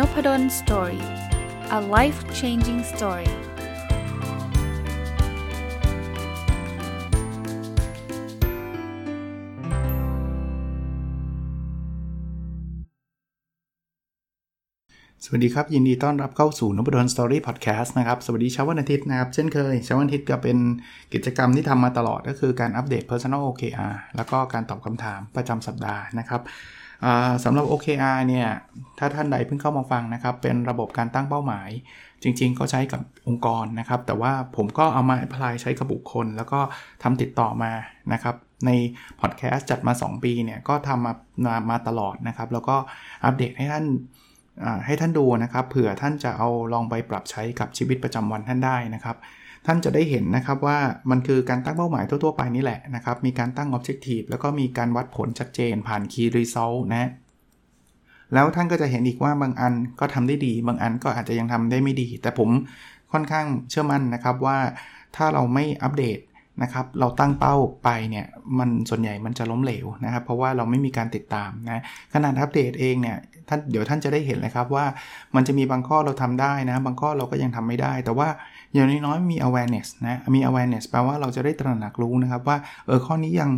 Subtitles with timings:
[0.00, 1.04] Nopadol Story
[1.78, 3.30] a life changing story
[15.24, 20.58] สวัสดีครับ ยินดีต้อนรับเข้าสู่นพดล Story พอดแคสต์นะครับ สวัสดีเช้าวันอาทิตย์นะครับ เช่นเคยเช้าวันอาทิตย์ก็เป็น
[21.14, 26.42] กิจกรรมที่ทำมาตลอดก็คือการอัปเดต Personal OKR แล้วก็การตอบคำถามประจำสัปดาห์นะครับ
[27.44, 28.48] สำหรับ OKR เนี่ย
[28.98, 31.68] ถ้าท่านใดเพิ่งเข้ามาฟังนะครับ เป็นระบบการตั้งเป้าหมาย
[32.22, 36.60] จริง ๆ ก็ใช้กับองค์กรนะครับ แต่ว่าผมก็เอามาพลายใช้กับบุคคล แล้วก็
[37.02, 37.72] ทำติดต่อมา
[38.12, 38.34] นะครับ
[38.66, 38.70] ใน
[39.20, 41.14] พอดแคสต์จัดมา 2 ปีเนี่ย ก็ทำมา
[41.46, 42.76] มามาตลอดนะครับ แล้วก็
[43.24, 43.84] อัปเดตให้ท่าน
[44.86, 49.16] ให้ท่านดูนะครับ เผื่อท่านจะเอาลองไปปรับใช้กับชีวิตประจำวันท่านได้นะครับ
[49.66, 50.78] ท่านจะได้เห็นนะครับว่า
[51.10, 57.10] มันคือการตั้งเป้าหมายทั่วๆไปนี่แหละนะครับ มีการตั้ง Objective แล้วก็มีการวัดผลชัดเจนผ่าน Key Result นะ
[58.34, 62.48] แล้วท่านก็จะเห็นอีกว่าบางอันก็ทำได้ดี บางอันก็อาจจะยังทำได้ไม่ดี แต่ผม
[63.12, 64.58] ค่อนข้างเชื่อมั่นนะครับว่า
[65.16, 66.18] ถ้าเราไม่อัปเดต
[66.62, 68.26] นะครับเราตั้งเป้าไปเนี่ย
[68.58, 71.82] มันส่วนใหญ่มันจะล้มเหลวนะครับ เพราะว่าเราไม่มีการติดตามนะ
[72.14, 73.16] ขนาดอัปเดตเองเนี่ย
[73.48, 74.84] ท่านเดี๋ยวท่านจะได้เห็นเลยครับว่า
[75.34, 78.28] มันจะมีบางข้อเราทำได้นะบางข้อเราก็ยังทำไม่ได้ แต่ว่า
[78.74, 83.50] อย่างน้อยๆมี awareness นะมี awareness แปลว่าเราจะได้ตระหนักรู้นะครับว่าเออข้อนี้ยัง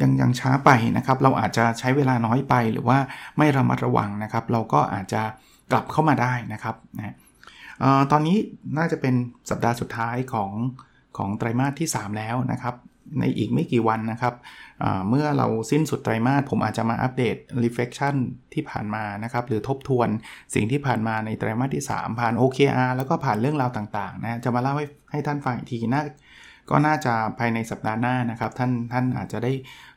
[0.00, 2.98] ยังยังช้าไปนะครับ เราอาจจะใช้เวลาน้อยไปหรือว่า
[3.38, 5.22] ไม่ระมัดระวังนะครับ เราก็อาจจะ
[5.70, 7.14] กลับเข้ามาได้นะครับนะ
[8.10, 8.36] ตอนนี้
[8.78, 9.14] น่าจะเป็น
[9.50, 10.50] สัปดาห์สุดท้ายของ
[11.16, 12.74] ของไตรมาสที่ 3 แล้วนะครับ
[13.20, 14.34] ในอีกไม่กี่วันนะครับ
[15.08, 18.14] เมื่อเราสิ้นสุดไตรมาสผมอาจจะมาอัปเดต reflection
[18.54, 20.08] ที่ผ่านมานะครับหรือทบทวน
[20.54, 26.02] สิ่งที่ผ่านมาในไตรมาสที่ 3 ผ่าน OKR แล้วก็ผ่านเรื่องราวต่างๆนะจะมาเล่าให้ให้ท่านฟังอีกทีน่า
[26.70, 29.52] ก็น่าจะภายในสัปดาห์หน้านะครับ ท่านท่านอาจจะได้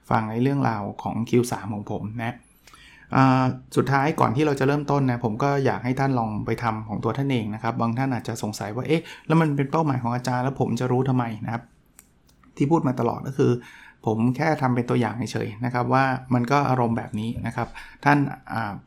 [0.09, 2.35] ฟังในเรื่องราวของ Q3 ของผมนะ
[3.75, 11.63] สุดท้ายก่อนที่เราจะเริ่มต้นนะผมก็อยากให้ท่านลองไปทำของตัวท่านเองนะครับ บางท่านอาจจะสงสัยว่าเอ๊ะแล้วมันเป็นเป้าหมายของอาจารย์แล้วผมจะรู้ทำไมนะครับ
[12.57, 13.51] ที่พูดมาตลอดก็คือ
[14.05, 16.03] ผมแค่ทำเป็นตัวอย่างเฉยๆนะครับว่า
[16.33, 17.67] มันก็อารมณ์แบบนี้นะครับ
[18.05, 18.17] ท่าน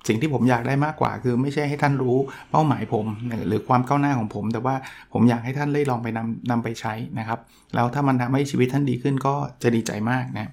[0.09, 2.17] สิ่งที่ผมอยากได้มากกว่า คือไม่ใช่ให้ท่านรู้
[2.51, 3.07] เป้าหมายผม
[3.49, 4.75] หรือความก้าวหน้าของผม แต่ว่า
[5.13, 7.39] ผมอยากให้ท่านได้ลองไปนำนำไปใช้นะครับ
[7.75, 10.51] แล้วถ้ามันทำให้ชีวิตท่านดีขึ้นก็จะดีใจมากนะ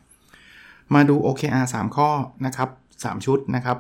[0.96, 2.10] มาดู OKR 3 ข้อ
[2.46, 2.70] นะครับ
[3.06, 3.78] 3 ชุดนะครับ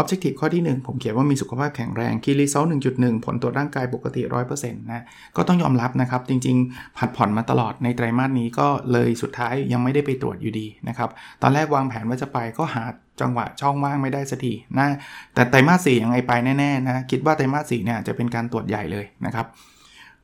[0.00, 4.22] Objective ข้อที่ 1 ผมเขียนว่ามีสุขภาพแข็งแรง Key Result 1.1ผลตรวจร่างกายปกติ
[4.56, 5.04] 100%นะ
[5.36, 11.10] ก็ต้องยอมรับนะครับ จริง ๆ ผัดผ่อนมาตลอดในไตรมาสนี้ก็เลยสุดท้ายยังไม่ได้ไปตรวจอยู่ดีนะครับ
[11.42, 12.82] ตอนแรกวางแผนว่าจะไปก็หา
[13.20, 14.88] จังหวะช่องว่างไม่ได้สักทีนะ
[15.34, 19.46] แต่ไตรมาสสี่ยังไงไปแน่ๆนะคิดว่าไตรมาสสี่เนี่ยจะเป็นการตรวจใหญ่เลยนะครับ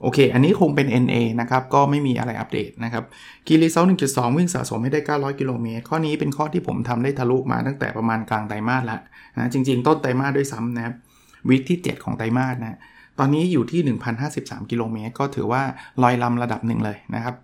[0.05, 3.05] โอเค อันนี้คงเป็น NA นะครับ ก็ไม่มีอะไรอัปเดตนะครับ
[3.47, 9.01] กีรีเซล1.2 วิ่งสะสมให้ได้ 900 กิโลเมตร ข้อนี้เป็นข้อที่ผมทำได้ทะลุมาตั้งแต่ประมาณกลางไตรมาสแล้ว
[9.37, 10.95] นะจริง ๆ ต้นไตรมาสด้วยซ้ำนะครับ
[11.49, 12.79] วิกที่ 7 ของไตรมาสนะ
[13.19, 13.81] ตอนนี้อยู่ที่
[14.27, 15.63] 1,053 กิโลเมตร ก็ถือว่า
[16.03, 17.35] ลอยลำระดับหนึ่งเลยนะครับ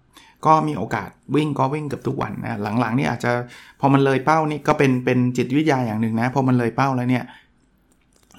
[0.47, 3.33] ก็มีโอกาสวิ่งก็วิ่งเกือบทุกวันนะหลังๆนี่อาจจะ
[3.81, 7.25] พอมันเลยเป้านี่ก็เป็นเป็นจิตวิทยาอย่างหนึ่งนะพอมันเลยเป้าแล้วเนี่ย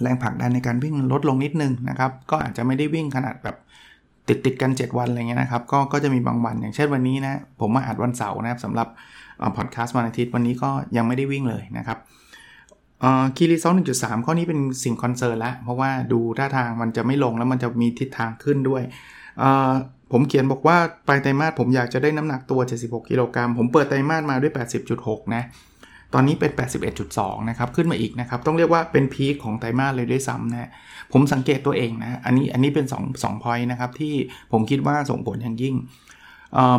[0.01, 3.55] แรงผลักดันในการวิ่งลดลงนิดนึงนะครับ ก็อาจจะไม่ได้วิ่งขนาดแบบ
[4.27, 8.87] ติดติดกัน 7 วันอะไรเงี้ยนะครับก็ก็จะมีบางวันอย่างเช่นวันนี้นะผมมาอัดวันเสาร์นะครับสำหรับ
[9.57, 11.97] พอดแคสต์วันอาทิตย์วันนี้ก็ยังไม่ได้วิ่งเลยนะครับ
[13.35, 18.83] Key Result หนึ่งจุดสามข้อนี้เป็นสิ่ง concern แล้วเพราะว่าดูท่าทางมันจะไม่ลงแล้วมันจะมีทิศทางขึ้นด้วย
[20.11, 20.77] ผมเขียนบอกว่า
[21.07, 24.53] ปลายไตรมาสผมอยากจะได้น้ำหนักตัว 76 กิโลกรัมผมเปิดไตรมาสมาด้วย
[24.93, 25.43] 80.6 นะ
[26.13, 26.51] ตอนนี้เป็น
[26.99, 30.69] 81.2 นะครับ ขึ้นมาอีกนะครับ ต้องเรียกว่าเป็นพีคของไตรมาสเลยด้วยซ้ำนะ
[31.13, 34.13] ผมสังเกตตัวเองนะ อันนี้อันนี้เป็น2 2 point นะครับที่
[34.51, 35.75] ผมคิดว่าส่งผลอย่างยิ่ง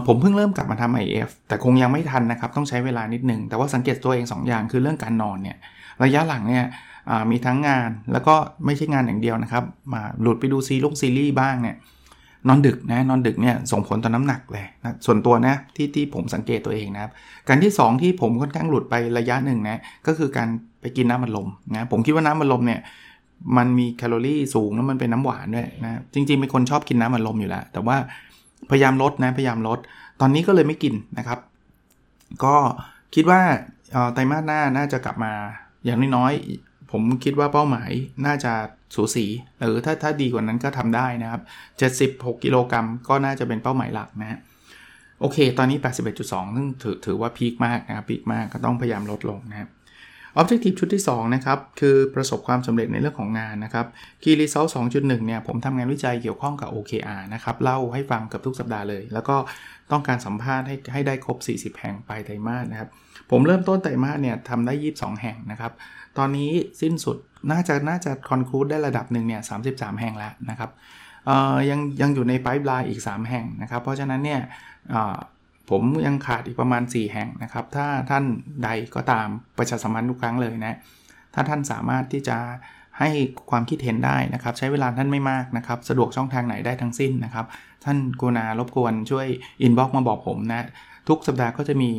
[0.06, 5.56] ผมเพิ่งเริ่มกลับมาทำ IF แต่คงยังไม่ทันนะครับ ต้องใช้เวลานิดนึง แต่ว่าสังเกตตัวเอง 2 อย่างคือเรื่องการนอนเนี่ย
[6.04, 6.66] ระยะหลังเนี่ย
[7.30, 11.76] มีทั้งงานแล้วก็ไม่ใช่งานอย่างเดียวนะครับ มาหลุดไปดูซีลุกซีรีส์บ้างเนี่ย
[12.48, 17.12] นอนดึกนะนอนดึกเนี่ยส่งผลต่อน้ำหนักเลยนะส่วนตัวนะที่ที่ผมสังเกตตัวเองนะครับ
[17.48, 20.48] การที่ 2 ที่ผมค่อนข้างหลุดไประยะหนึ่งนะก็คือการ
[20.80, 22.80] ไปกินน้ำมันลมนะผมคิดว่าน้ำมันลมเนี่ย
[23.56, 27.96] มันมีแคลอรี่สูงแล้วมันเป็นน้ำหวานด้วยนะจริงๆเป็นคนชอบกินน้ำมันลมอยู่แล้วแต่ว่า
[28.70, 29.78] พยายามลดนะพยายามลด
[30.20, 31.38] ตอนนี้ก็เลยไม่กินนะครับ
[32.44, 32.56] ก็
[33.14, 33.40] คิดว่า
[34.12, 35.32] ไตรมาสหน้าน่าจะกลับมา
[35.84, 36.32] อย่างน้อย
[36.92, 37.90] ผมคิดว่าเป้าหมาย
[38.26, 38.52] น่าจะ
[38.94, 39.26] สูสี
[39.64, 41.42] หรือถ้าถ้าดีกว่านั้นก็ทำได้นะครับ
[42.12, 44.40] 76 กิโลกรัมก็น่าจะเป็นเป้าหมายหลักนะฮะ
[45.20, 45.78] โอเค ตอนนี้
[46.16, 49.70] 81.2 ซึ่งถือถือว่าพีคมากนะครับพีคมากก็ต้องพยายามลดลงนะครับ
[50.40, 53.86] Objective ชุดที่ 2 นะครับ คือประสบความสำเร็จในเรื่องของงานนะครับ
[54.22, 59.36] Key Result 2.1เนี่ยผมทำงานวิจัยเกี่ยวข้องกับ OKR นะครับ เล่าให้ฟังกับทุกสัปดาห์เลย แล้วก็
[59.92, 61.38] ต้องการสัมภาษณ์ให้ให้ได้ครบ
[61.74, 62.88] 40 แห่งไปไตรมาสนะครับ
[63.30, 65.72] ผมเริ่มต้นไตรมาสเนี่ยทำได้ 22 แห่งนะครับ
[66.18, 66.50] ตอนนี้
[66.80, 67.16] สิ้นสุด
[67.50, 70.70] น่าจะน่าจะคอนคลูดได้ระดับหนึ่งเนี่ย33แห่งแล้วนะครับ
[71.70, 74.40] ยังยังอยู่ในไพป์ไลน์อีก 3 แห่งนะครับ เพราะฉะนั้นเนี่ย
[75.70, 78.24] ผมยังขาดอีกประมาณ 4 แห่งนะครับ ถ้าท่าน
[78.64, 79.26] ใดก็ตาม
[79.58, 80.76] ประชาสัมพันธ์ทุกครั้งเลยนะ
[81.34, 82.38] ถ้าท่านสามารถที่จะ
[83.10, 83.20] ให้
[83.50, 87.46] ความคิดเห็นได้นะครับ ใช้เวลาท่านไม่มากนะครับ สะดวกช่องทางไหนได้ทั้งสิ้นนะครับ
[87.84, 89.26] ท่านกรุณารบกวนช่วย
[89.62, 90.62] inbox มาบอกผมนะ
[91.08, 91.90] ทุกสัปดาห์ก็จะมี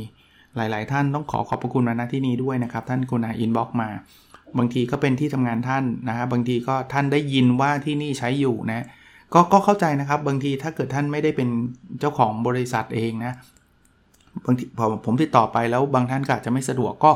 [0.55, 3.89] หลาย ๆ ท่านต้องขอขอบพระคุณมาณที่นี้ด้วยนะครับ ท่านกรุณา inbox มา
[4.57, 8.85] บางทีก็เป็นที่ทำงานท่านนะฮะบางทีก็ท่านได้ยินว่าที่นี่ใช้อยู่นะ
[9.33, 11.49] ก็ก็เข้าใจนะครับ บางทีถ้าเกิดท่านไม่ได้เป็น
[11.99, 13.33] เจ้าของบริษัทเองนะ
[14.45, 17.11] บางทีพอผมติดต่อไปแล้วบางท่านก็อาจจะไม่สะดวกก็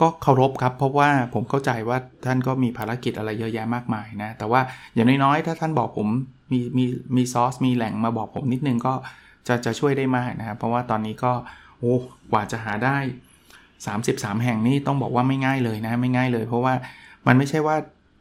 [0.00, 4.60] ก็เคารพครับ เพราะว่าผมเข้าใจว่าท่านก็มีภารกิจอะไรเยอะแยะมากมายนะ แต่ว่า
[4.94, 6.08] อย่างน้อยๆถ้าท่านบอกผม
[6.52, 6.84] มีมี
[7.16, 8.94] มีซอสมีแหล่งมาบอกผมนิดนึงก็
[9.48, 11.32] จะจะช่วยได้มากนะครับเพราะว่าตอนนี้ก็
[11.78, 11.94] โอ้
[12.32, 12.96] กว่าจะหาได้
[13.70, 16.74] 33 แห่งนี่ต้องบอกว่าไม่ง่ายเลยนะไม่ง่ายเลย เพราะว่า
[17.26, 17.76] มันไม่ใช่ว่า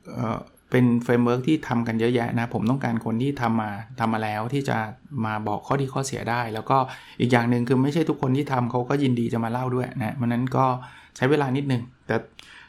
[0.05, 4.77] เป็น framework ที่ทำกันเยอะแยะนะ ผมต้องการคนที่ทำมาทำมาแล้วที่จะ
[5.25, 6.77] มาบอกข้อดีข้อเสียได้ แล้วก็
[7.19, 10.65] อีกอย่างหนึ่งคือไม่ใช่ทุกคนที่ทำเขาก็ยินดีจะมาเล่าด้วยนะมันนั้นก็
[11.15, 12.15] ใช้เวลานิดนึง แต่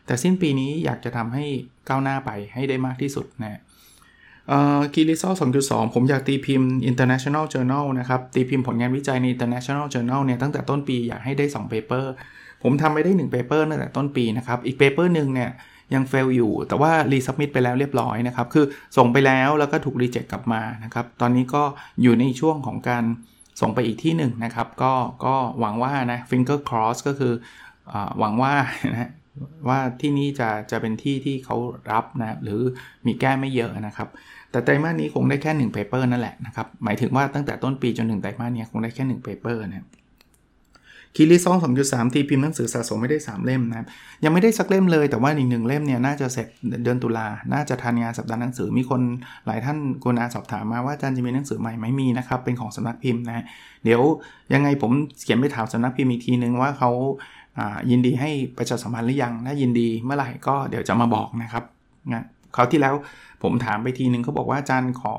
[0.06, 1.44] แต่สิ้นปีนี้อยากจะทำให้
[1.88, 3.60] ก้าวหน้าไปให้ได้มากที่สุดนะ
[4.94, 5.34] กีริซอล
[5.64, 12.04] 2.2 ผมอยากตีพิมพ์ International Journal นะครับ ตีพิมพ์ผลงานวิจัยใน International Journal เนี่ยตั้งแต่ต้นปีอยากให้ได้ 2 paper
[12.62, 15.50] ผมทำไปได้ 1 paper ตั้งแต่ต้นปีนะครับ อีก paper หนึ่งเนี่ย
[15.94, 18.64] ยังเฟลอยู่ แต่ว่ารีสับมิดไปแล้วเรียบร้อยนะครับ คือ
[18.96, 21.62] ส่งไปแล้วแล้วก็ถูกรีเจ็คกลับมานะครับ ตอนนี้ก็
[22.02, 23.04] อยู่ในช่วงของการ
[23.60, 24.92] ส่งไปอีกที่หนึ่งนะครับ ก็
[25.24, 27.65] ก็หวังว่านะ finger cross ก็คืออ
[28.18, 28.54] หวังว่า
[28.92, 29.10] นะ
[29.68, 31.56] ว่าที่นี่จะจะเป็นที่ที่เขา
[31.90, 32.60] รับนะหรือ
[33.06, 34.08] มีแก้ไม่เยอะนะครับ
[34.50, 39.86] แต่ไตรมาสนี้คงได้แค่ 1 paper นั่นแหละนะครับหมายถึงว่าตั้งแต่ต้นปีจนถึงไตรมาสนี้คงได้แค่ 1 paper นะ
[41.18, 43.86] คีรีซองสองจุดสามตีพิมพ์หนังสือสะสมไม่ได้ 3 เล่มนะครับ
[44.24, 46.48] ยังไม่ได้สักเล่มเลยแต่ว่าอีกหนึ่งเล่มเนี่ยน่าจะเสร็จ
[46.84, 49.00] เดือนตุลา น่าจะทันงานสัปดาห์หนังสือมีคน
[49.46, 53.44] หลายท่านกุณาสอบถามมาว่าอาจารย์จะมีหนังสือใหม่ไหมมีนะครับเป็นของสำนักพิมพ์นะ
[53.84, 54.02] เดี๋ยว
[54.54, 54.90] ยังไงผม
[55.24, 56.90] เขียนไปถามสำนักพิมพ์อีกทีนึงว่าเขา
[57.90, 61.64] ยินดีให้ประชาสัมพันธ์หรือยังถ้ายินดีเมื่อไหร่ก็เดี๋ยวจะมาบอกนะครับ
[62.12, 62.24] นะ
[62.54, 62.94] เขาที่แล้ว
[63.42, 65.14] ผมถามไปทีนึงเขาบอกว่าอาจารย์ขอ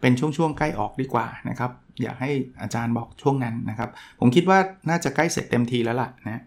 [0.00, 1.70] เป็นช่วงๆใกล้ออกดีกว่านะครับ
[2.02, 2.30] อยากให้
[2.62, 3.90] อาจารย์บอกช่วงนั้นนะครับ
[4.20, 4.58] ผมคิดว่า
[4.88, 6.42] น่าจะใกล้เสร็จเต็มทีแล้วล่ะนะ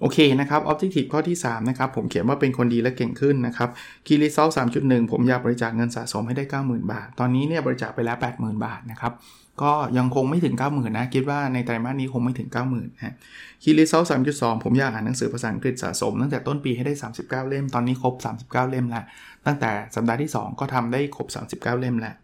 [0.00, 3.68] โอเคนะครับ Objective ข้อที่ 3 นะครับ ผมเขียนว่าเป็นคนดีและเก่งขึ้นนะครับ
[4.06, 4.52] Key Result
[4.82, 9.12] 3.1 ผมอยากบริจาคเงินสะสมให้ได้ 90,000 บาท ตอนนี้เนี่ยบริจาคไปแล้ว 80,000 บาทนะครับ
[9.62, 13.14] ก็ยังคงไม่ถึง 90,000นะ คิดว่าในไตรมาสนี้คงไม่ถึง 90,000นะ
[13.62, 19.04] Key Result 3.2ผมอยากอ่านหนังสือภาษาอังกฤษสะสม ตั้งแต่ต้นปีให้ได้ 39 เล่ม ตอนนี้ครบ 39 เล่มแล้ว
[19.46, 22.14] ตั้งแต่สัปดาห์ที่ 2 ก็ทำได้ครบ 39 เล่มแล้ว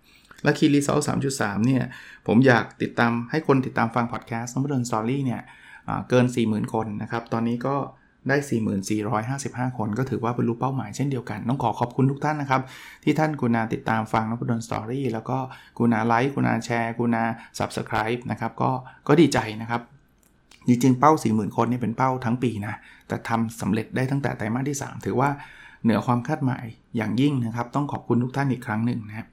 [0.45, 1.83] และคีรีเซลสามจุดสามเนี่ย
[2.27, 5.43] ผมอยากติดตามให้คนติดตามฟังพอดแคสต์น้องเดินสตอรี่เนี่ย
[6.09, 7.77] เกิน 40,000 คนนะครับ ตอนนี้ก็
[8.29, 8.37] ได้
[9.07, 12.63] 4455 คนก็ถือว่าบรรลุเป้าหมายเช่นเดียวกัน ต้องขอขอบคุณทุกท่านนะครับ
[13.05, 15.39] ที่ท่านกุณาติดตามฟังน้องเดินสตอรี่แล้วก็
[15.79, 17.23] กุณาไลค์กุณาแชร์กุณา
[17.59, 18.71] Subscribe นะครับ ก็
[19.09, 19.83] ก็ดีใจนะครับ
[20.67, 22.75] จริงๆเป้า 40,000 คนนี่เป็นเป้าทั้งปีนะ
[23.09, 25.31] แต่ทำสำเร็จได้ตั้งแต่ไตรมาสที่ 3 ถือว่า
[25.83, 26.65] เหนือความคาดหมาย
[26.97, 29.27] อย่างยิ่งนะครับ ต้องขอบคุณทุกท่านอีกครั้งหนึ่งนะครับ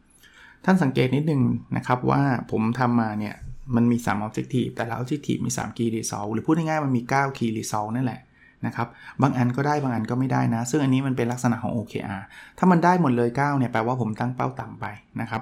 [0.65, 1.41] ท่านสังเกตนิดนึง
[1.77, 2.21] นะครับว่า
[2.51, 3.35] ผมทำมาเนี่ย
[3.75, 8.21] มันมี 3 objective แต่ละ objective มี 3 key result หรือพูดง่ายๆมันมี 9 key result นั่นแหละ
[8.65, 8.87] นะครับ
[9.21, 12.21] บางอันก็ได้บางอันก็ไม่ได้นะ ซึ่งอันนี้มันเป็นลักษณะของ OKR
[12.57, 14.85] ถ้ามันได้หมดเลย 9 เนี่ยแปลว่าผมตั้งเป้าต่ำไป
[15.21, 15.41] นะครับ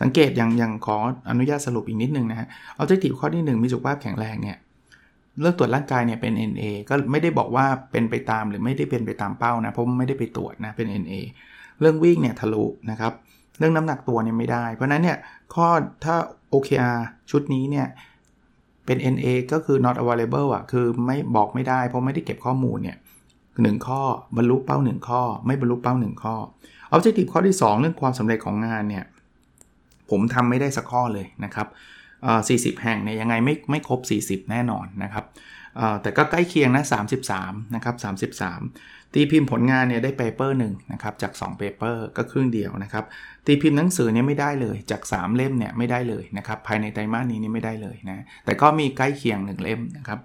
[0.00, 0.96] สังเกตอย่างอย่างขอ
[1.30, 2.46] อนุญาตสรุปอีกนิดนึงนะฮะ
[2.80, 4.56] objective ข้อที่ 1 มีสุขภาพแข็งแรงเนี่ย
[5.40, 11.14] เลือกตรวจร่างกายเนี่ยเป็น NA ก็ไม่ได้บอกว่าเป็นไปตามหรือไม่ได้เป็นไปตามเป้านะเพราะไม่ได้ไปตรวจนะเป็น NA
[11.80, 13.12] เรื่องวิ่งเนี่ยทะลุนะครับ
[13.58, 15.18] เรื่องน้ำหนักตัวเนี่ยไม่ได้ เพราะนั้นเนี่ย
[15.54, 15.66] ข้อ
[16.04, 16.14] ถ้า
[16.52, 16.98] OKR
[17.30, 17.86] ชุดนี้เนี่ย
[18.88, 22.96] เป็น NA ก็คือ not available อะ คือไม่บอกไม่ได้เพราะไม่ได้เก็บข้อมูลเนี่ย
[23.62, 24.00] หนึ่งข้อ
[24.36, 26.34] บรรลุเป้า 1 ข้อ ไม่บรรลุเป้า 1 ข้อ
[26.94, 29.04] objective ข้อที่ 2 เรื่องความสำเร็จของงานเนี่ย
[30.10, 31.68] ผมทำไม่ได้สักข้อเลยนะครับ
[32.74, 35.24] 40 แห่งเนี่ยยังไงไม่ไม่ครบ 40 แน่นอนนะครับ
[36.02, 36.84] แต่ก็ใกล้เคียงนะ
[37.28, 37.94] 33 นะครับ
[38.38, 43.04] 33 ตีพิมพ์ผลงานเนี่ยได้ paper หนึ่งนะครับ จาก2 paper ก็ครึ่งเดียวนะครับ
[43.46, 50.18] ตีพิมพ์หนังสือเนี่ยไม่ได้เลย จาก 3 เล่มเนี่ยไม่ได้เลยนะครับ ภายในไตรมาสนี้นี่ไม่ได้เลยนะ แต่ก็มีใกล้เคียง 1 เล่มนะครับ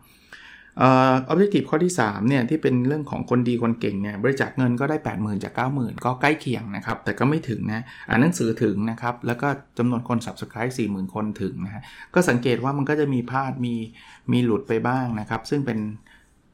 [0.81, 13.75] ออ objective ข้อที่3เนี่ยที่เป็นเรื่องของคนดีคนเก่งเนี่ยบริจาคเงินก็ได้ 80,000 จาก 90,000 ก็ใกล้เคียงนะครับ แต่ก็ไม่ถึงนะอ่านหนังสือถึงนะครับ แล้วก็จำนวนคน subscribe 40,000 คนถึงนะฮะก็สังเกตว่ามันก็จะมีพลาดมี
[14.31, 15.79] มีหลุดไปบ้างนะครับ ซึ่งเป็น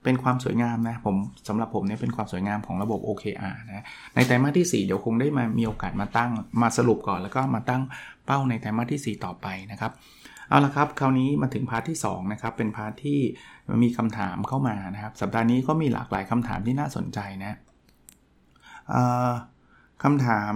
[0.04, 1.16] เป็นความสวยงามนะผม
[1.48, 3.86] สำหรับผมเนี่ยเป็นความสวยงามของระบบ OKR นะ
[4.16, 7.82] ในไตรมาสที่ 4 เดี๋ยวคงได้มามีโอกาสมาตั้งมาสรุปก่อนแล้วก็มาตั้ง
[8.26, 9.92] เป้าในไตรมาสที่ 4 ต่อไปนะครับ
[10.50, 13.20] เอาละครับ คราวนี้มาถึง part ที่2นะครับเป็น part ที่
[13.84, 17.58] มีคำถามเข้ามานะครับ สัปดาห์นี้ก็มีหลากหลายคำถามที่น่าสนใจนะ
[20.04, 20.54] คำถาม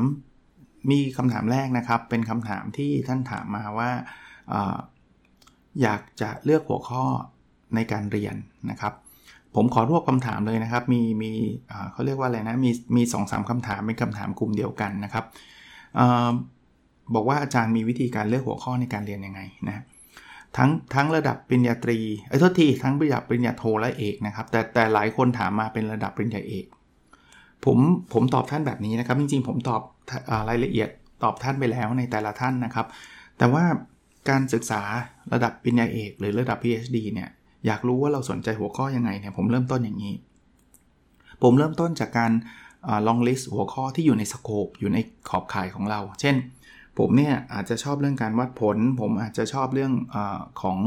[0.92, 3.90] มีคำถามแรกนะครับ เป็นคำถามที่ท่านถามมาว่า
[5.82, 7.04] อยากจะเลือกหัวข้อ
[7.76, 8.36] ในการเรียน
[8.72, 8.94] นะครับ
[9.56, 11.32] ผมขอรวบคำถามเลยนะครับ มีมี
[11.92, 15.26] เขาเรียกว่าอะไรนะ มีมีสองสามคำถามเป็นคำถามกลุ่มเดียวกันนะครับ
[16.00, 16.02] อ
[17.16, 19.84] บอกว่าอาจารย์มีวิธีการเลือกหัวข้อในการเรียนยังไงนะ
[20.58, 26.66] ทั้งทั้งระดับปริญญาตรีไอ้ทษทีทั้งระดับปริญญาโทและเอกนะครับ แต่แต่หลายคนถามมาเป็นระดับปริญญาเอก
[27.66, 27.78] ผม
[28.14, 29.82] ผมตอบท่านแบบนี้นะครับ จริงๆ ผมตอบ
[30.50, 30.90] รายละเอียด
[31.24, 32.86] ตอบท่านไปแล้วในแต่ละท่านนะครับ
[33.38, 33.64] แต่ว่า
[34.30, 34.82] การศึกษา
[35.34, 37.30] ระดับปริญญาเอก หรือระดับ PhD เนี่ย
[37.66, 40.14] อยากรู้ว่าเราสนใจหัวข้อยังไงเนี่ยผมเริ่มต้นอย่างนี้
[41.44, 42.32] ผมเริ่มต้นจากการ
[43.08, 44.98] ลองลิสต์หัวข้อที่อยู่ในสโคปอยู่ใน
[45.30, 46.36] ขอบข่ายของเรา เช่น
[47.00, 50.18] ผมเนี่ยอาจจะชอบเรื่องการวัดผล ผมอาจจะชอบเรื่องอ
[50.62, 50.78] ของ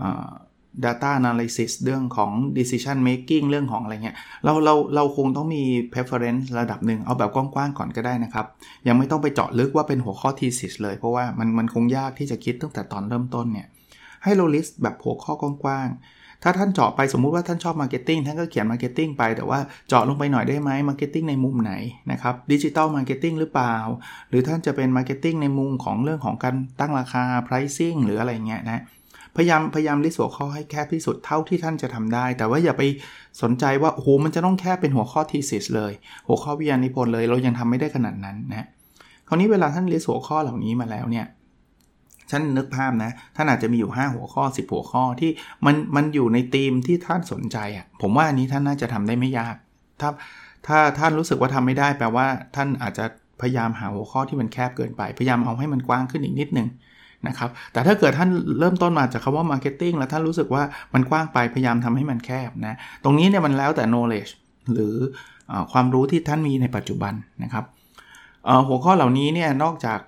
[0.00, 0.02] อ
[0.84, 5.62] data analysis เรื่องของ decision making เรื่องของอะไรเงี้ย เราเราเราคงต้องมี
[5.92, 8.46] preference ระดับหนึ่งเอาแบบกว้างๆก่อนก็ได้นะครับ
[8.88, 13.68] ยังไม่ต้องไปเจาะลึกว่าเป็นหัวข้อ thesis เลย เพราะว่ามันมันคงยากที่จะคิดตั้งแต่ตอนเริ่มต้นเนี่ย
[14.24, 21.72] ให้เรา list แบบหัวข้อกว้างๆ ถ้าท่านเจาะไปสมมุติว่าท่านชอบ marketing ท่านก็เขียน marketing ไป แต่ว่าเจาะลงไปหน่อยได้ไหม marketing ในมุมไหน
[22.12, 23.76] นะครับ digital marketing หรือเปล่า
[24.28, 28.82] หรือท่านจะเป็น marketing ในมุมของเรื่องของการตั้งราคา pricing หรืออะไรเงี้ยนะ
[29.36, 32.82] พยายามพยายาม list หัวข้อให้แคบที่สุดเท่าที่ท่านจะทำได้ แต่ว่าอย่าไป
[33.42, 35.92] สนใจว่าโอ้โหมันจะต้องแค่เป็นหัวข้อ thesis เลย
[36.28, 38.66] หัวข้อวิทยานิพนธ์เลย เรายังทำไม่ได้ขนาดนั้นนะ
[39.28, 41.26] คราวนี้เวลาท่าน list หัวข้อเหล่านี้มาแล้วเนี่ย
[42.30, 45.30] ท่านนึกภาพนะท่านอาจจะมีอยู่ 5 หัวข้อ 10 หัวข้อที่
[45.66, 49.54] มันมันอยู่ในธีมที่ท่านสนใจอะ่ะผมว่าอันนี้ท่านน่าจะทำได้ไม่ยาก
[50.00, 50.10] ถ้า
[50.66, 53.04] ถ้าท่านรู้สึกว่าทำไม่ได้แปลว่า ท่านอาจจะ
[53.40, 56.68] พยายามหาหัวข้อที่มันแคบเกินไป พยายามเอาให้มันกว้างขึ้นอีกนิดนึง
[57.26, 60.62] นะครับ แต่ถ้าเกิดท่านเริ่มต้นมาจากคำว่า marketing แล้วท่านรู้สึกว่า
[60.94, 64.32] มันกว้างไปพยายามทำให้มันแคบนะ ตรงนี้เนี่ยมันแล้วแต่ knowledge
[64.72, 64.94] หรือ
[65.50, 67.64] อความรู้ที่ท่านมีในปัจจุบันนะครับ
[68.68, 70.00] หัวข้อเหล่านี้เนี่ยนอกจาก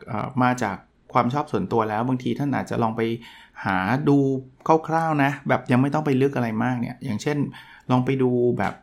[0.42, 0.76] มาจาก
[1.12, 3.02] ความชอบส่วนตัวแล้ว บางทีท่านอาจจะลองไป
[3.64, 3.76] หา
[4.08, 4.16] ดู
[4.88, 7.38] คร่าวๆนะ แบบยังไม่ต้องไปลึกอะไรมากเนี่ย อย่างเช่น
[7.90, 8.74] ลองไปดูแบบ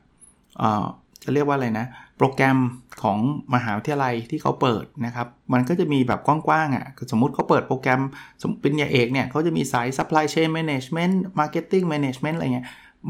[1.24, 1.86] จะเรียกว่าอะไรนะ
[2.18, 2.58] โปรแกรม
[3.04, 3.18] ของ
[3.56, 8.02] มหาวิทยาลัยที่เขาเปิดนะครับ มันก็จะมีแบบกว้างๆอะ่ะ สมมติเขาเปิดโปรแกรม
[8.42, 12.68] สมเป็นยาเอกเนี่ยเขาจะมีสาย supply chain management marketing management อะไรเงี้ย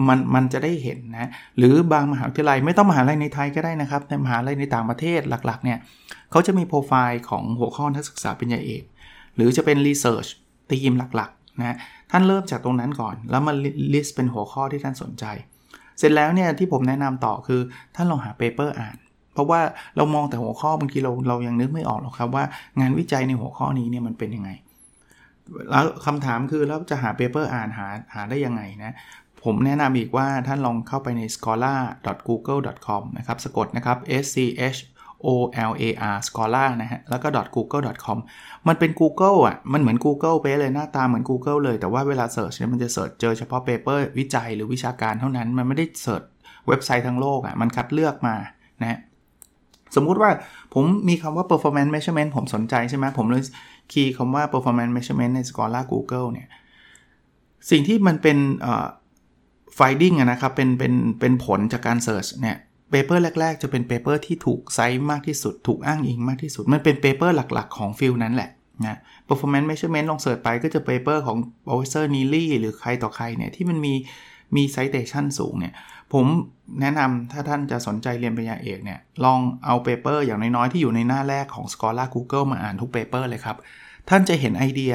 [0.07, 5.77] มันมันจะได้เห็นนะ หรือบางมหาวิทยาลัยไม่ต้องมหาลัยในไทยก็ได้นะครับ ในมหาลัยในต่างประเทศหลักๆเนี่ย
[6.31, 8.83] เขาจะมีโปรไฟล์ของหัวข้อนักศึกษาปริญญาเอก
[9.37, 10.29] หรือจะเป็น Research
[10.71, 11.77] ตีมหลักๆนะ
[12.11, 13.53] ท่านเริ่มจากตรงนั้นก่อน แล้วมา
[13.93, 15.25] list เป็นหัวข้อที่ท่านสนใจ
[15.99, 17.61] เสร็จแล้วเนี่ยที่ผมแนะนำต่อคือ
[17.95, 18.97] ท่านลองหา paper อ่าน
[19.33, 19.61] เพราะว่า
[19.97, 22.43] เรามองแต่หัวข้อบางทีเราเรายังนึกไม่ออกหรอกครับว่า
[22.79, 24.49] งานวิจัยในหัวข้อนี้เนี่ยมันเป็นยังไง
[25.71, 28.93] แล้วคำถามคือเราจะหา paper อ่านหาหาได้ยังไงนะ
[29.43, 34.37] ผมแนะนำอีกว่าท่านลองเข้าไปใน scholar.google.com นะครับสะกดนะครับ s c
[34.75, 34.79] h
[35.25, 35.27] o
[35.69, 38.17] l a r scholar นะฮะแล้วก็ google.com
[38.67, 45.47] มันเป็น Google อะ มันเหมือน Google เป๊ะเลยหน้าตาเหมือน Google เลย แต่ว่าเวลา search เนี่ยมันจะ search เจอเฉพาะ paper วิจัยหรือวิชาการเท่านั้น
[45.57, 46.23] มันไม่ได้ search
[46.67, 48.35] เว็บไซต์ทั้งโลกอะ มันคัดเลือกมา
[48.81, 48.99] นะ
[49.95, 50.31] สมมุติว่า
[50.73, 53.43] ผมมีคำว่า performance measurement ผมสนใจใช่ไหมผมเลย
[53.91, 56.47] key คำว่า performance measurement ใน Scholar Google เนี่ย
[57.71, 58.37] สิ่งที่มันเป็น
[59.77, 62.57] finding นะครับ เป็น เป็น เป็นผลจากการ search เนี่ย
[62.91, 68.13] paper แรก ๆ จะเป็น paper ที่ถูก cite มากที่สุด ถูกอ้างอิงมากที่สุด มันเป็น paper หลัก ๆ ของ field
[68.23, 68.49] นั้นแหละ
[68.85, 73.93] นะ performance measurement ลอง search ไปก็จะ paper ของ professor Neely หรือใครต่อใครเนี่ยที่มันมี
[74.55, 75.73] มี citation สูงเนี่ย
[76.13, 76.25] ผม
[76.81, 83.57] แนะนำถ้าท่านจะสนใจเรียนปริญญาเอกเนี่ย ลองเอา paper อย่างน้อยๆ ที่อยู่ในหน้าแรกของ Scholar Google มาอ่านทุก paper เลยครับ
[84.09, 84.93] ท่านจะเห็นไอเดีย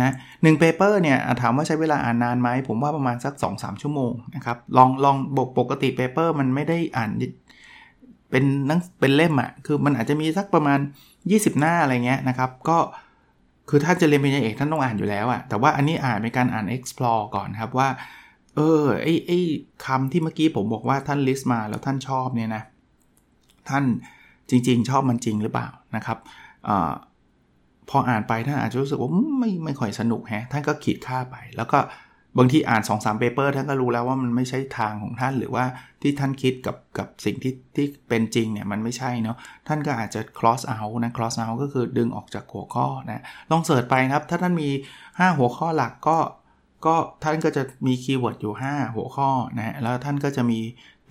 [0.00, 0.12] นะ
[0.42, 7.10] หนึ่ง paper เนี่ยถามว่าใช้เวลาอ่านนานไหม ผมว่าประมาณสัก 2-3 ชั่วโมงนะครับ ลองลองบกปกติ paper มันไม่ได้อ่าน
[8.30, 10.78] เป็นหนังเป็นเล่มอะคือมันอาจจะมีสักประมาณ
[11.18, 12.78] 20 หน้าอะไรเงี้ยนะครับ ก็
[13.68, 17.88] คือถ้าจะเรียนปริญญาเอกท่านต้องอ่านอยู่แล้วอะแต่ว่าอันนี้อ่านเป็นการอ่าน explore ก่อนครับว่า
[18.56, 19.30] เออไอไอ
[19.86, 22.62] คำที่เมื่อกี้ผมบอกว่าท่าน list มาแล้วท่านชอบเนี่ยนะ
[23.68, 23.84] ท่าน
[24.50, 26.18] จริง ๆ ชอบมันจริงหรือเปล่านะครับ
[26.68, 31.78] พออ่านไปท่านอาจจะรู้สึกว่าไม่ไม่ค่อยสนุกแฮะท่านก็ขีดฆ่าไป แล้วก็
[32.38, 35.64] บางทีอ่าน2สาม paper ท่านก็รู้แล้วว่ามันไม่ใช่ทางของท่านหรือว่า
[36.02, 39.36] ที่ท่านคิดกับกับสิ่งที่ที่เป็นจริงเนี่ยมันไม่ใช่เนาะ
[39.68, 44.70] ท่านก็อาจจะ cross out นะ cross out ก็คือดึงออกจากหัวข้อนะลอง search ไปครับ ถ้าท่านมี
[45.02, 46.18] 5 หัวข้อหลักก็
[46.86, 50.60] ก็ท่านก็จะมี keyword อยู่ 5 หัวข้อนะแล้วท่านก็จะมี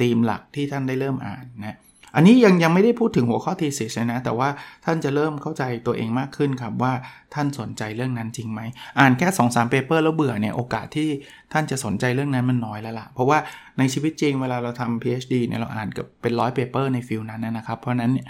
[0.02, 1.78] ธีมหลักที่ท่านได้เริ่มอ่านนะ
[2.16, 4.50] อันนี้ยังยังไม่ได้พูดถึงหัวข้อ thesis นะ แต่ว่า
[4.86, 6.94] ท่านจะเริ่มเข้าใจตัวเองมากขึ้นครับว่า
[7.34, 8.62] ท่านสนใจเรื่องนั้นจริงไหม
[9.00, 11.10] อ่านแค่2สาม paper แล้วเบื่อเนี่ยโอกาสที่
[11.54, 13.38] ท่านจะสนใจเรื่องนั้นมันน้อยแล้วล่ะ เพราะว่า
[13.78, 18.28] ในชีวิตจริงเวลาเราทำ PhD เนี่ยเราอ่านเกือบเป็นร้อย paper ใน field นั้นนะครับ เพราะนั้นเนี่ย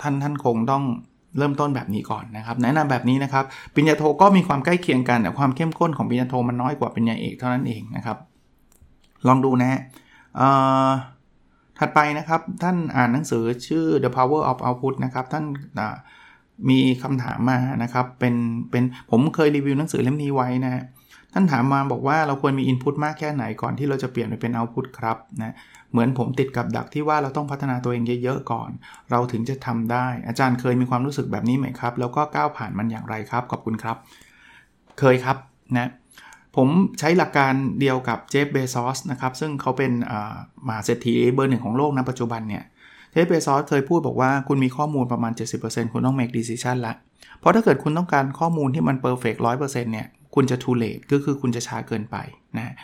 [0.00, 0.84] ท่านท่านคงต้อง
[1.38, 8.16] เริ่มต้นแบบนี้ก่อนนะครับ แนะนำแบบนี้นะครับปริญญาโทก็มีความใกล้เคียงกันแต่ความเข้มข้นของปริญญาโทมันน้อยกว่าปริญญาเอกเท่านั้นเองนะครับ
[9.28, 9.80] ลองดูนะฮะ
[11.82, 15.44] ถัดไปนะครับ ท่านอ่านหนังสือชื่อ The Power of Output นะครับ ท่าน
[16.70, 18.34] มีคำถามมานะครับ เป็น
[18.70, 20.82] เป็นผมเคยรีวิวหนังสือเล่มนี้ไว้นะ
[21.32, 25.54] ท่านถามมาบอกว่าเราควรมี Input มากแค่ไหนก่อนที่เราจะเปลี่ยนไปเป็น Output ครับนะ
[25.90, 28.70] เหมือนผมติดกับดักที่ว่าเราต้องพัฒนาตัวเองเยอะๆก่อน
[29.10, 33.96] เราถึงจะทำได้ อาจารย์เคยมีความรู้สึกแบบนี้ไหมครับ แล้วก็ก้าวผ่านมันอย่างไรครับขอบคุณครับ
[34.98, 35.36] เคยครับ
[35.76, 35.90] นะ
[36.56, 36.68] ผม
[36.98, 39.92] ใช้หลักการเดียวกับ Jeff Bezos นะครับซึ่งเขาเป็น
[40.66, 42.64] มหาเศรษฐีเบอร์หนึ่งของโลกณปัจจุบันเนี่ย
[43.12, 45.32] Jeff Bezos เคยพูดบอกว่าคุณมีข้อมูลประมาณ
[45.62, 46.94] 70%คุณต้อง make decision ละ
[47.38, 52.16] เพราะถ้าเกิดคุณต้องการข้อมูลที่มัน perfect 100%เนี่ยคุณจะ too late ก็คือคุณจะช้าเกินไป
[52.56, 52.74] นะ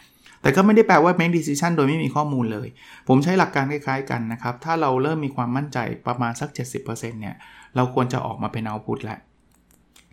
[0.42, 2.68] แต่ก็ไม่ได้แปลว่า make decision โดยไม่มีข้อมูลเลย
[3.08, 7.36] ผมใช้หลักการคล้ายๆกันนะครับ ถ้าเราเริ่มมีความมั่นใจประมาณสัก 70%เนี่ย
[7.76, 9.18] เราควรจะออกมาเป็น output แล้ว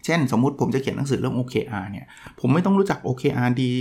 [0.06, 2.06] เช่น สมมุติผมจะเขียนหนังสือเรื่อง OKR เนี่ย
[2.40, 3.72] ผมไม่ต้องรู้จัก OKR ดี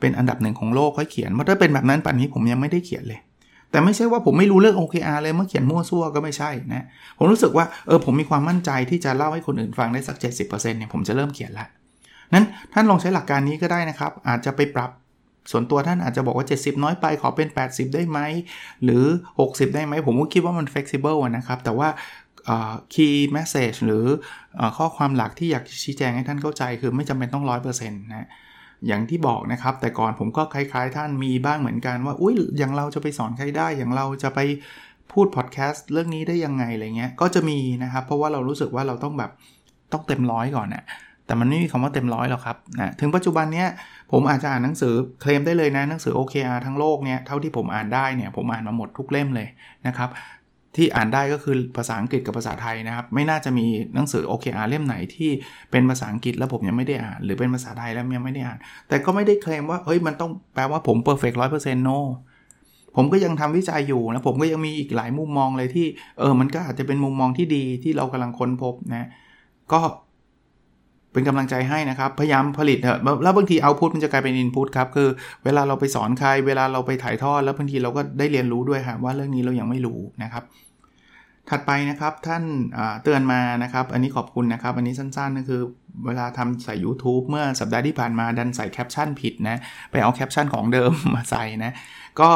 [0.00, 3.20] เป็นอันดับหนึ่งของโลกค่อยเขียนเพราะถ้าเป็นแบบนั้นป่านนี้ผมยังไม่ได้เขียนเลย
[3.70, 6.84] แต่ไม่ใช่ว่าผมไม่รู้เรื่อง OKR เลยเมื่อเขียนมั่วซั่วก็ไม่ใช่นะ
[7.18, 11.66] ผมรู้สึกว่าเออผมมีความมั่นใจที่จะเล่าให้คนอื่นฟังได้สัก 70%เนี่ยผมจะเริ่มเขียนละ
[12.34, 14.90] นั้นท่านลองใช้หลักการนี้ก็ได้นะครับ อาจจะไปปรับ
[15.50, 18.18] ส่วนตัวท่านอาจจะบอกว่า 70 น้อยไปขอเป็น 80 ได้ไหม
[18.84, 19.04] หรือ
[19.40, 21.88] 60 ได้ไหม ผมก็คิดว่ามัน flexible นะครับ แต่ว่า
[22.94, 24.04] key message หรือ
[24.76, 28.28] ข้อความหลักที่อยากชี้แจงให้ท่านเข้าใจ คือไม่จำเป็นต้อง 100%นะ
[28.86, 34.40] อย่างที่บอกนะครับ แต่ก่อนผมก็คล้ายๆ ท่านมีบ้างเหมือนกันว่าอุ้ยอย่างเราจะไปสอนใครได้ อย่างเราจะไป
[35.12, 39.30] พูดพอดแคสต์เรื่องนี้ได้ยังไงอะไรเงี้ยก็จะมีนะครับ เพราะว่าเรารู้สึกว่าเราต้องแบบ
[39.92, 40.84] ต้องเต็มร้อยก่อนนะ่ะ
[41.26, 43.68] แต่มันไม่มีคำว่าเต็มร้อยหรอกครับนะถึงปัจจุบันเนี้ย
[44.12, 49.48] ผมอาจจะอ่านหนังสือเคลมได้เลยนะหนังสือ OKR ทั้งโลกเนี่ยเท่าที่ผมอ่านได้เนี่ยผมอ่านมาหมดทุกเล่มเลย
[49.86, 50.08] นะครับ
[50.76, 55.30] ที่อ่านได้ก็คือภาษาอังกฤษกับภาษาไทยนะครับ ไม่น่าจะมีหนังสือ OKR เล่มไหนที่
[55.70, 58.58] เป็นภาษาอังกฤษแล้วผมยังไม่ได้อ่าน หรือเป็นภาษาไทยแล้วยังไม่ได้อ่าน
[58.88, 61.98] แต่ก็ไม่ได้เคลมว่าเฮ้ยมันต้องแปลว่าผมเ perfect 100% no
[62.96, 65.86] ผมก็ยังทำวิจัยอยู่นะผมก็ยังมีอีกหลายมุมมองเลยที่
[66.18, 69.08] เออมันก็อาจจะเป็นมุมมองที่ดีที่เรากำลังค้นพบนะ
[69.72, 69.80] ก็
[71.12, 75.08] เป็นกำลังใจให้นะครับ พยายามผลิตเถอะแล้วบางทีเอาพุทมันจะกลายเป็นอินพุตครับ คือ
[75.44, 80.42] เวลาเราไปสอนใคร เวลาเราไปถ่ายทอด แล้วบางทีเราก็ได้เรียนรู้ด้วยครับว่าเรื่องนี้เรายังไม่รู้นะครับ
[81.50, 82.44] ถัดไปนะครับท่าน
[83.02, 85.62] เตือนมานะครับ อันนี้ขอบคุณนะครับ อันนี้สั้นๆก็คือ
[86.06, 89.56] เวลาทำใส่ YouTube เมื่อสัปดาห์ที่ผ่านมาดันใส่แคปชั่นผิดนะ
[89.90, 91.72] ไปเอาแคปชั่นของเดิมมาใส่นะ
[92.20, 92.30] ก็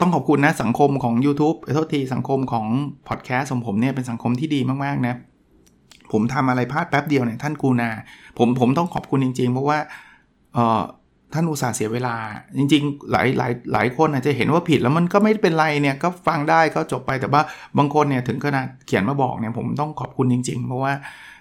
[0.00, 2.66] ต้องขอบคุณนะ สังคมของ YouTube โทษทีสังคมของ
[3.08, 5.14] พอดแคสต์ของผมเนี่ยเป็นสังคมที่ดีมากๆนะ
[6.12, 7.90] ผมทำอะไรพลาดแป๊บเดียวเนี่ยท่านกูนา
[8.38, 9.78] ผมผมต้องขอบคุณจริงๆ เพราะว่า
[10.54, 10.80] เออ
[11.34, 12.14] ท่านอุตส่าห์เสียเวลา
[12.58, 17.42] จริง ๆ หลายหลายหลายคนอาจจะเห็นว่าผิดแล้วมันก็ไม่เป็นไรเนี่ยก็ฟังได้ก็จบไปแต่ว่า
[17.78, 20.92] บางคนเนี่ยถึงขนาดเขียนมาบอกเนี่ยผมต้องขอบคุณจริง ๆ เพราะว่า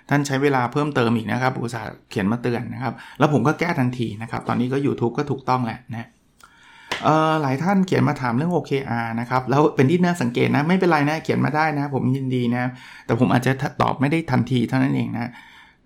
[0.10, 6.08] ท่านใช้เวลาเพิ่มเติมอีกนะครับ อุตส่าห์เขียนมาเตือนนะครับ แล้วผมก็แก้ทันทีนะครับ ตอนนี้ก็ YouTube ก็ถูกต้องแหละนะ
[7.41, 12.63] หลายท่านเขียนมาถามเรื่อง OKR นะครับ แล้วเป็นที่น่าสังเกตนะ ไม่เป็นไรนะ เขียนมาได้นะ ผมยินดีนะ
[13.06, 15.32] แต่ผมอาจจะตอบไม่ได้ทันทีเท่านั้นเองนะ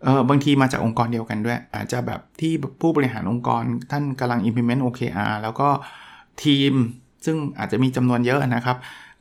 [0.04, 5.68] เออบางทีมาจากองค์กรเดียวกันด้วย อาจจะแบบที่ผู้บริหารองค์กรท่านกำลัง implement OKR แล้วก็
[6.44, 6.74] ทีม
[7.26, 8.78] ซึ่งอาจจะมีจำนวนเยอะนะครับ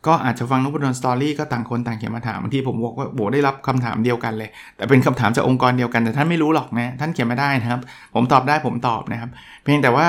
[0.06, 7.80] ก็อาจจะฟังนุบดนสตอรี่ก็ต่างคนต่างเขียนมาถามบางทีผมบอกว่าโบได้รับคำถามเดียวกันเลย แต่เป็นคำถามจากองค์กรเดียวกันแต่ท่านไม่รู้หรอกนะท่านเขียนมาได้นะครับ
[8.14, 9.30] ผมตอบได้ผมตอบนะครับ
[9.62, 10.06] เพียงแต่ว่า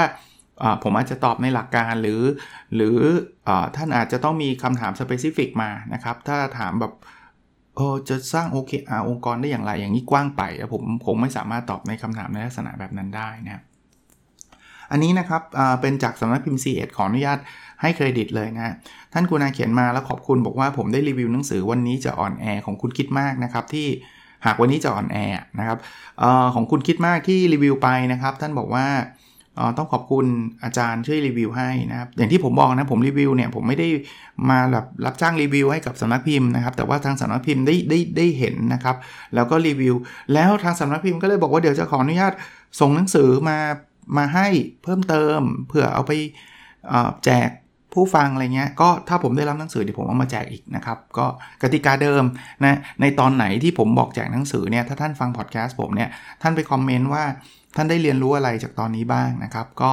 [0.84, 2.22] ผมอาจจะตอบในหลักการหรือ
[2.76, 2.96] หรือ
[3.48, 6.94] อท่านอาจจะต้องมีคำถามสเปซิฟิกมานะครับ ถ้าถามแบบ
[7.76, 10.42] เออจะสร้างโอเคอาองค์กรได้อย่างไรอย่างนี้กว้างไป
[10.74, 13.62] ผมผมไม่สามารถตอบในคำถามในลักษณะแบบนั้นได้นะ
[14.92, 15.42] อันนี้นะครับ
[15.82, 17.40] เป็นจากสำนักพิมพ์ซีเอ็ดขออนุญาต
[17.82, 18.74] ให้เครดิตเลยนะ
[19.14, 23.88] ท่านกุณาเขียนมาแล้วขอบคุณบอกว่าผมได้รีวิวหนังสือวันนี้จะอ่อนแอของคุณคิดมากนะครับที่
[24.46, 25.18] หากวันนี้จะอ่อนแอ
[25.60, 25.78] นะครับ
[26.22, 28.86] ออของคุณคิดมากที่รีวิวไปนะครับ ท่านบอกว่า
[29.78, 30.26] ต้องขอบคุณ
[30.64, 33.88] อาจารย์ช่วยรีวิวให้นะครับ อย่างที่ผมบอกนะผมรีวิวเนี่ยผมไม่ได้
[34.50, 38.96] มาแบบรับจ้างรีวิวให้กับสำนักพิมพ์นะครับ แต่ว่าทางสำนักพิมพ์ได้ได้ได้เห็นนะครับ
[39.36, 39.96] แล้วก็รีวิว
[40.34, 42.34] แล้วทางสำนักพิมพ์ก็เลยบอกว่าเดี๋ยวจะขออนุญาต
[42.80, 43.58] ส่งหนังสือมา
[44.18, 44.48] มาให้
[44.84, 46.12] เพิ่มเติมเผื่อเอาไป
[47.26, 47.50] แจก
[47.94, 51.26] ผู้ฟังอะไรเงี้ยก็ถ้าผมได้รับหนังสือเดี๋ยวผมเอามาแจกอีกนะครับ ก็
[51.62, 52.24] กติกาเดิม
[52.64, 56.10] นะในตอนไหนที่ผมบอกแจกหนังสือเนี่ยถ้าท่านฟังพอดแคสต์ผมเนี่ย
[56.42, 57.24] ท่านไปคอมเมนต์ว่า
[57.76, 59.92] ท่านได้เรียนรู้อะไรจากตอนนี้บ้างนะครับ ก็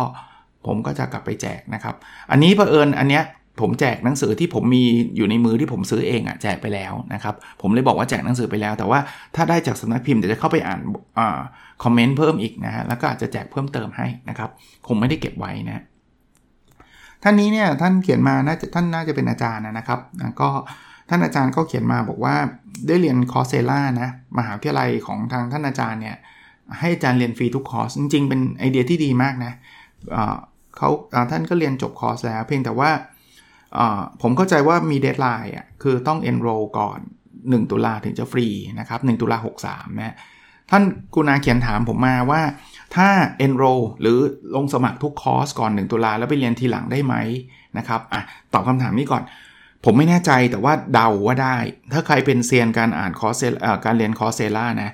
[0.67, 1.95] ผมก็จะกลับไปแจกนะครับ
[2.31, 3.25] อันนี้เผอิญอันเนี้ย
[3.61, 4.85] ผมแจกหนังสือที่ผมมี
[5.17, 8.99] อยู่ในมือที่ผมซื้อเองอะแจกไปแล้วนะครับ ผมเลยบอกว่าแจกหนังสือไปแล้ว แต่ว่า
[9.35, 10.81] ถ้าได้จากสำนักพิมพ์เดี๋ยวจะเข้าไปอ่าน
[11.19, 11.21] อ
[11.83, 14.51] คอมเมนต์เพิ่มอีกนะฮะแล้วก็อาจจะแจกเพิ่มเติมให้นะครับ
[14.87, 15.83] คงไม่ได้เก็บไว้นะ
[17.23, 20.49] ท่านนี้เนี่ยท่านเขียนมาน่าจะท่านน่าจะเป็นอาจารย์นะครับนะก็
[21.09, 22.35] ท่านอาจารย์ก็เขียนมาบอกว่า
[22.87, 26.17] ได้เรียน Coursera นะมหาวิทยาลัยของทางท่านอาจารย์เนี่ย
[26.79, 29.53] ให้อาจารย์เรียนฟรีทุกคอร์ส จริง ๆ เป็นไอเดียที่ดีมากนะ
[30.77, 30.89] เขา
[31.31, 32.91] ท่านก็เรียนจบคอร์สแล้ว เพียงแต่ว่า
[34.23, 36.99] ผมเข้าใจว่ามี deadline อะคือต้อง enroll ก่อน
[37.35, 38.47] 1 ตุลาถึงจะฟรี
[38.79, 40.17] นะครับ1ตุลา63นะ
[40.71, 40.83] ท่าน
[41.15, 42.43] กรุณาเขียนถามผมมาว่า
[42.97, 43.09] ถ้า
[43.47, 44.19] enroll หรือ
[44.55, 47.15] ลงสมัครทุกคอร์สก่อน 1 ตุลาแล้วไปเรียนทีหลังได้ไหม
[47.79, 49.23] นะครับอะตอบคำถามนี้ก่อน
[49.85, 51.57] ผมไม่แน่ใจแต่ว่าเดาว่าได้
[51.93, 53.37] ถ้าใครเป็นเซียนการอ่านคอร์ส
[53.85, 54.91] การเรียน Coursera นะ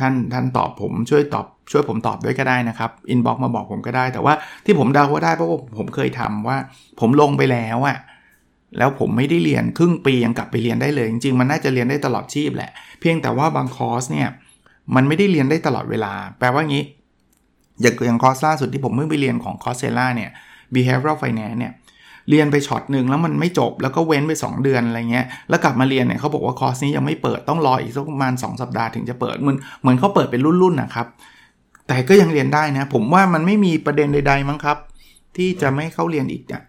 [0.00, 4.34] ท่านท่านตอบผมช่วยตอบช่วยผมตอบด้วยก็ได้นะครับ inbox มาบอกผมก็ได้ แต่ว่า
[4.64, 6.56] ที่ผมเดาว่าได้เพราะว่าผมเคยทำว่า
[7.00, 7.98] ผมลงไปแล้วอะ
[8.78, 14.28] แล้วผมไม่ได้เรียนครึ่งปียังกลับไปเรียนได้เลย จริงๆมันน่าจะเรียนได้ตลอดชีพแหละ เพียงแต่ว่าบางคอร์สเนี่ย
[14.94, 16.84] มันไม่ได้เรียนได้ตลอดเวลา แปลว่างี้
[17.80, 20.30] อย่างอย่างคอร์สล่าสุดที่ผมเพิ่งไปเรียนของ Coursera เนี่ย
[20.74, 21.72] behavioral finance เนี่ย
[22.30, 31.06] เรียนไปช็อตหนึ่งแล้วมันไม่จบแล้วก็เว้นไป 2 เดือนอะไรเงี้ยแล้วกลับมาเรียนเนี่ยเขาบอกว่าคอร์สนี้ยังไม่เปิดต้องรออีกสักประมาณ 2 สัปดาห์ถึงจะเปิดเหมือนเหมือนเขาเปิดเป็นรุ่นๆนะครับ
[31.88, 34.78] แต่ก็ยังเรียนได้นะ ผมว่ามันไม่มีประเด็นใด ๆมั้งครับ
[35.36, 36.62] ที่จะไม่เข้าเรียนอีกเนี่ย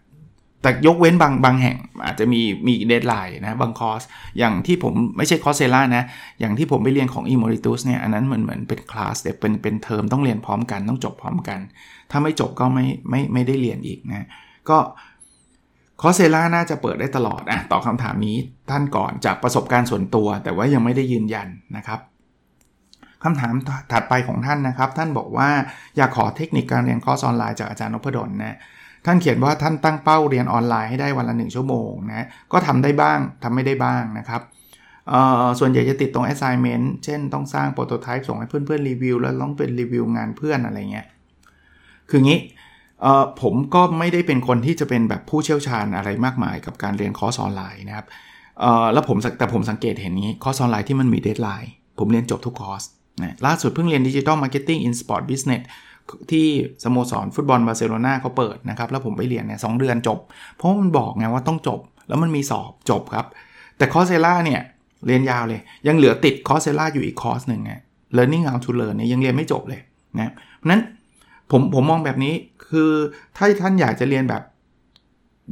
[0.61, 4.01] แต่ยกเว้นบางบางแห่งอาจจะมีมี deadline นะบางคอร์ส
[4.39, 6.03] อย่างที่ผมไม่ใช่ Coursera นะ
[6.39, 11.59] อย่างที่ผมไปเรียนของ e m e r i t u s เนี่ยอันนั้นเหมือนเหมือนเป็นคลาสเด็เป็นเป็นเทอมต้องเรียนพร้อมกันต้องจบพร้อมกัน
[12.11, 14.27] ถ้าไม่จบก็ไม่ไม่ไม่ได้เรียนอีกนะ
[14.69, 14.77] ก็
[16.01, 18.37] Coursera น่าจะเปิดได้ตลอดอะตอบคำถามนี้
[18.71, 21.99] ท่านก่อนจากประสบการณ์ส่วนตัว แต่ว่ายังไม่ได้ยืนยันนะครับ
[23.23, 23.53] คำถาม
[23.91, 25.49] ถัดไปของท่านนะครับ ท่านบอกว่า
[25.97, 28.57] อยากขอเทคนิคการเรียนคอร์สออนไลน์จากอาจารย์นพดลนะ
[29.05, 34.41] ท่านเขียนว่าท่านตั้งเป้าเรียนออนไลน์ให้ได้วันละ 1 ชั่วโมงนะก็ทำได้บ้างทำไม่ได้บ้างนะครับ
[35.59, 41.07] ส่วนใหญ่จะติดตรง assignment เช่นต้องสร้าง prototype ส่งให้เพื่อนๆรีวิว แล้วต้องเป็นรีวิวงานเพื่อนอะไรเงี้ย
[42.09, 42.39] คืองี้
[43.41, 48.07] ผมก็ไม่ได้เป็นคนที่จะเป็นแบบผู้เชี่ยวชาญอะไรมากมายกับการเรียนคอร์สออนไลน์นะครับ
[48.93, 52.83] แล้วผมแต่ผมสังเกตเห็นนี้คอร์สออนไลน์ที่มันมี deadline ผมเรียนจบทุกคอร์ส
[53.21, 55.61] นะล่าสุดเพิ่งเรียน digital marketing in sport business
[56.31, 56.47] ที่
[56.83, 60.19] สโมสรฟุตบอลบาร์เซโลนาเขาเปิดนะครับ แล้วผมไปเรียนเนี่ยสเดือนจบ
[60.55, 63.25] เพราะมันบอกไงว่าต้องจบ แล้วมันมีสอบจบครับ
[63.77, 64.61] แต่ Coursera เนี่ย
[65.07, 67.73] เรียนยาวเลย ยังเหลือติด Coursera อยู่อีกคอร์สหนึ่งไง
[68.17, 69.81] learning how to learn เนี่ยยังเรียนไม่จบเลย
[70.19, 70.81] นะเพราะนั้น
[71.51, 72.33] ผมผมมองแบบนี้
[72.69, 72.91] คือ
[73.35, 74.43] ถ้าท่านอยากจะเรียนแบบ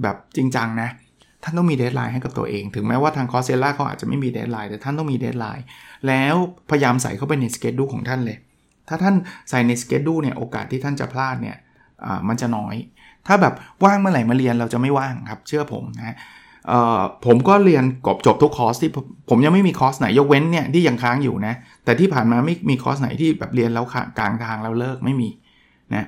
[0.02, 0.90] แบบจริงจังนะ
[1.44, 5.66] ท่านต้องมี deadline ให้กับตัวเอง ถึงแม้ว่าทาง Coursera เขาอาจจะไม่มี deadline แต่ท่านต้องมี deadline
[6.08, 6.36] แล้ว
[6.70, 8.38] พยายามใส่เข้าไปใน schedule ของท่านเลย
[8.88, 9.16] ถ้าท่าน
[9.50, 11.58] ใส่ใน schedule เนี่ยโอกาสที่ท่านจะพลาดเนี่ย
[12.28, 12.76] มันจะน้อย
[13.28, 16.16] ถ้าแบบว่างเมื่อไหร่มาเรียนเราจะไม่ว่างครับ เชื่อผมนะ
[17.26, 18.92] ผมก็เรียนกบจบทุกคอร์สที่
[19.30, 21.54] ผมยังไม่มีคอร์สไหนยกเว้นเนี่ยที่ยังค้างอยู่นะ
[21.86, 23.86] แต่ที่ผ่านมาไม่มีคอร์สไหนที่แบบเรียนแล้ว
[24.20, 25.30] กลางทางแล้วเลิกไม่มี
[25.96, 26.06] นะ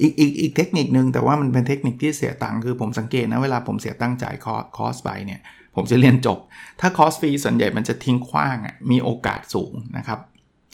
[0.00, 4.34] อีกอีกอีกเทคนิคนึงแต่ว่ามันเป็นเทคนิคที่เสียตังค์คือผมสังเกตนะ เวลาผมเสียตังค์จ่าย
[4.76, 5.40] คอร์สไปเนี่ย
[5.76, 6.38] ผมจะเรียนจบ
[6.80, 10.18] ถ้าคอร์สฟรีส่วนใหญ่มันจะทิ้งขว้างอะมีโอกาสสูงนะครับ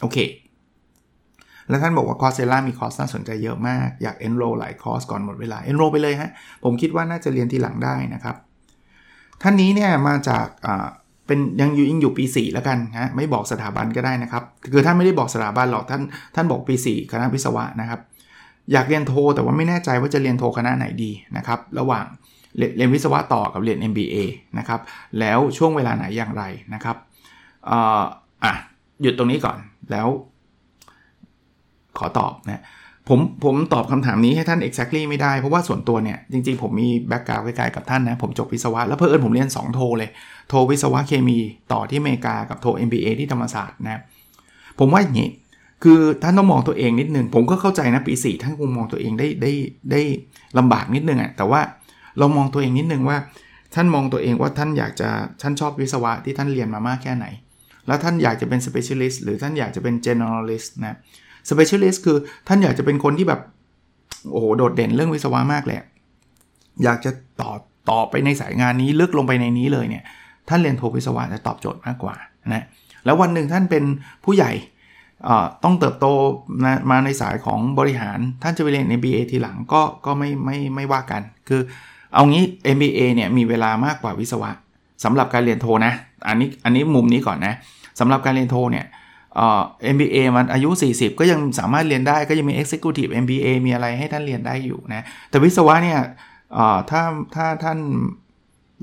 [0.01, 0.17] โอเค
[1.69, 6.29] แล้วท่านบอกว่า Coursera มีคอร์สน่าสนใจเยอะมาก อยาก enroll หลายคอร์สก่อนหมดเวลา enroll ไปเลยฮะ
[6.63, 8.35] ผมคิดว่าน่าจะเรียนทีหลังได้นะครับ
[9.41, 10.87] ท่านนี้เนี่ยมาจากอ่า
[11.29, 16.01] เป็นยังอยู่ยังอยู่ปี 4 แล้วกันฮะไม่บอกสถาบันก็ได้นะครับ คือท่านไม่ได้บอกสถาบันหรอกท่าน
[16.35, 17.99] ท่านบอกปี 4 คณะวิศวะนะครับ
[18.71, 22.05] อยากเรียนโทแต่ว่าไม่แน่ใจว่าจะเรียนโทคณะไหนดีนะครับระหว่าง
[22.57, 24.15] เรียนวิศวะต่อกับเรียน MBA
[24.57, 24.79] นะครับ
[25.19, 26.97] แล้วช่วงเวลาไหนอย่างไรนะครับ
[28.43, 28.53] อะ
[29.01, 29.57] หยุดตรงนี้ก่อน
[29.91, 30.07] แล้ว
[31.97, 32.63] ขอตอบนะ
[33.07, 40.09] ผมผมตอบคำถามนี้ให้ท่าน exactly ไม่ได้ เพราะว่าส่วนตัวเนี่ย จริงๆ ผมมีแบ็กกราวด์ใกล้ๆกับท่านนะ ผมจบวิศวะ แล้วเพื่อนผมเรียน 2 โทเลย
[40.49, 41.37] โทวิศวะเคมี
[41.73, 44.01] ต่อที่อเมริกากับโท MBA ที่ธรรมศาสตร์นะ
[44.79, 45.29] ผมว่าอย่างนี้
[45.83, 49.51] คือท่านต้องมองตัวเองนิดนึง ผมก็เข้าใจนะปี4ท่านคงมองตัวเองได้ได้
[49.91, 50.01] ได้
[50.57, 51.61] ลำบากนิดนึงอะ่ะแต่ว่า
[52.17, 53.17] เรามองตัวเองนิดนึงว่า
[53.75, 55.09] ท่านมองตัวเองว่าท่านอยากจะ
[55.41, 57.25] ท่านชอบวิศวะที่ท่านเรียนมามากแค่ไหน
[57.87, 60.95] แล้วท่านอยากจะเป็น specialist หรือท่านอยากจะเป็น generalist นะ
[61.49, 63.41] specialist คือท่านอยากจะเป็นคนที่แบบ
[64.31, 65.77] โอ้โหโดดเด่นเรื่องวิศวะมากเลย
[66.83, 67.51] อยากจะต่อ
[67.89, 70.03] ต่อไปในสายงานนี้ลึกลงไปในนี้เลยเนี่ย
[70.49, 72.15] ท่านเรียนโทวิศวะจะตอบโจทย์มากกว่า
[72.53, 72.63] นะ
[73.05, 73.83] แล้ววันหนึ่งท่านเป็น
[74.25, 74.51] ผู้ใหญ่
[75.63, 76.05] ต้องเติบโต
[76.89, 81.61] มาในสายของบริหารท่านจะไปเรียน MBA ทีหลังก็ก็ไม่ไม่ไม่ว่ากัน คือ
[82.13, 82.43] เอางี้
[82.75, 84.51] MBA เนี่ยมีเวลามากกว่าวิศวะ
[85.03, 85.93] สำหรับการเรียนโทนะ
[86.27, 87.53] อันนี้อันนี้มุมนี้ก่อนนะ
[87.99, 88.85] สำหรับการเรียนโทเนี่ย
[89.35, 89.61] เอ่อ
[89.95, 95.99] MBA มันอายุ 40 ก็ยังสามารถเรียนได้ก็ยังมี Executive MBA มีอะไรให้ท่านเรียนได้อยู่นะ แต่วิศวะเนี่ย
[96.89, 97.01] ถ้า
[97.35, 97.79] ถ้าท่าน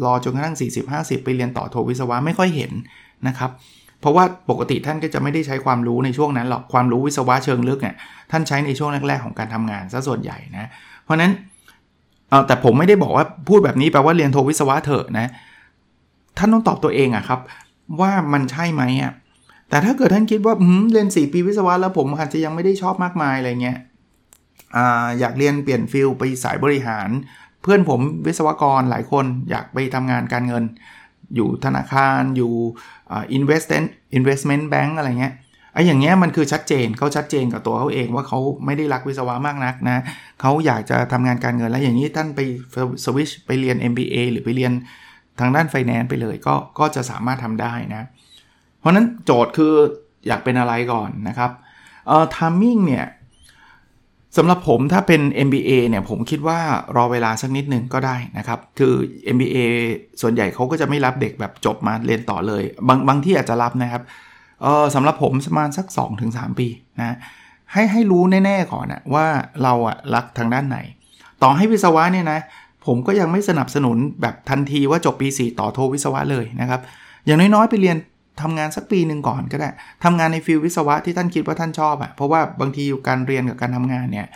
[0.05, 0.57] รอจนกระทั่ง
[0.91, 2.73] 40-50 ไปเรียนต่อโทวิศวะไม่ค่อยเห็น
[3.29, 3.51] นะครับ
[4.01, 7.97] เพราะว่าปกติท่านก็จะไม่ได้ใช้ความรู้ในช่วงนั้นหรอกความรู้วิศวะเชิงลึกเนี่ย
[8.31, 10.67] ท่านใช้ในช่วงแรก ๆ ของการทำงานซะส่วนใหญ่นะ
[11.05, 11.33] เพราะนั้น
[12.47, 15.31] แต่ผมไม่ได้บอกว่าพูดแบบนี้แปลว่าเรียนโทวิศวะเถอะนะ
[16.39, 17.41] ท่านต้องตอบตัวเองอะครับ
[18.01, 19.13] ว่ามันใช่ไหมอะ
[19.69, 20.55] แต่ถ้าเกิดท่านคิดว่า
[20.93, 23.79] เรียน 4 ปีวิศวะแล้วผมอาจจะยังไม่ได้ชอบมากมายอะไรเงี้ย
[24.77, 24.79] อ
[25.21, 27.09] อยากเรียนเปลี่ยนฟิลไปสายบริหาร
[27.63, 30.65] เพื่อนผมวิศวกรหลายคนอยากไปทำงานการเงิน
[31.35, 32.53] อยู่ธนาคารอยู่
[33.39, 33.87] investment
[34.19, 35.35] investment bank อะไรเงี้ย
[35.73, 39.99] ไอ้อย่างเงี้ยมันคือชัดเจนเขาชัดเจนกับตัวเขาเองว่าเขาไม่ได้รักวิศวะมากนักนะ
[40.41, 42.41] เขาอยากจะทำงานการเงินแล้วอย่างนี้ท่านไป
[43.05, 44.73] สวิชไปเรียน MBA หรือไปเรียน
[45.41, 49.75] ทางด้านไฟแนนซ์ไปเลยก็ก็จะสามารถทำได้นะเราะนั้นโจทย์คือ
[50.27, 51.51] อยากเป็นอะไรก่อนนะครับ
[52.07, 53.07] เอ่อ timing เนี่ย
[54.37, 56.59] สำหรับผมถ้าเป็น MBA เนี่ยผมคิดว่า
[56.97, 58.95] รอเวลาสักนิดนึงก็ได้นะครับ คือ
[59.35, 59.57] MBA
[60.21, 64.03] ส่วนใหญ่เขาก็จะไม่รับเด็กแบบจบมาเรียนต่อเลย บางบางที่อาจจะรับนะครับ
[64.63, 65.87] เออสำหรับผมประมาณสัก
[66.25, 66.69] 2-3 ปี
[67.01, 67.17] นะ
[67.73, 69.27] ให้ให้รู้แน่ๆก่อนนะว่า
[69.63, 70.79] เราอะรักทางด้านไหน
[71.43, 72.41] ต่อให้วิศวะเนี่ยนะ
[72.87, 76.81] ผมก็ยังไม่สนับสนุนแบบทันทีว่าจบปี 4 ต่อโทวิศวะเลยนะครับ
[77.27, 77.97] อย่างน้อยๆ ไปเรียน
[78.43, 79.71] ทำงานสักปีหนึ่งก่อนก็ได้
[80.05, 84.27] ทำงานในฟิลวิศวะที่ท่านคิดว่าท่านชอบอะเพราะว่าบางทีการเรียนกับการทำงานเนี่ย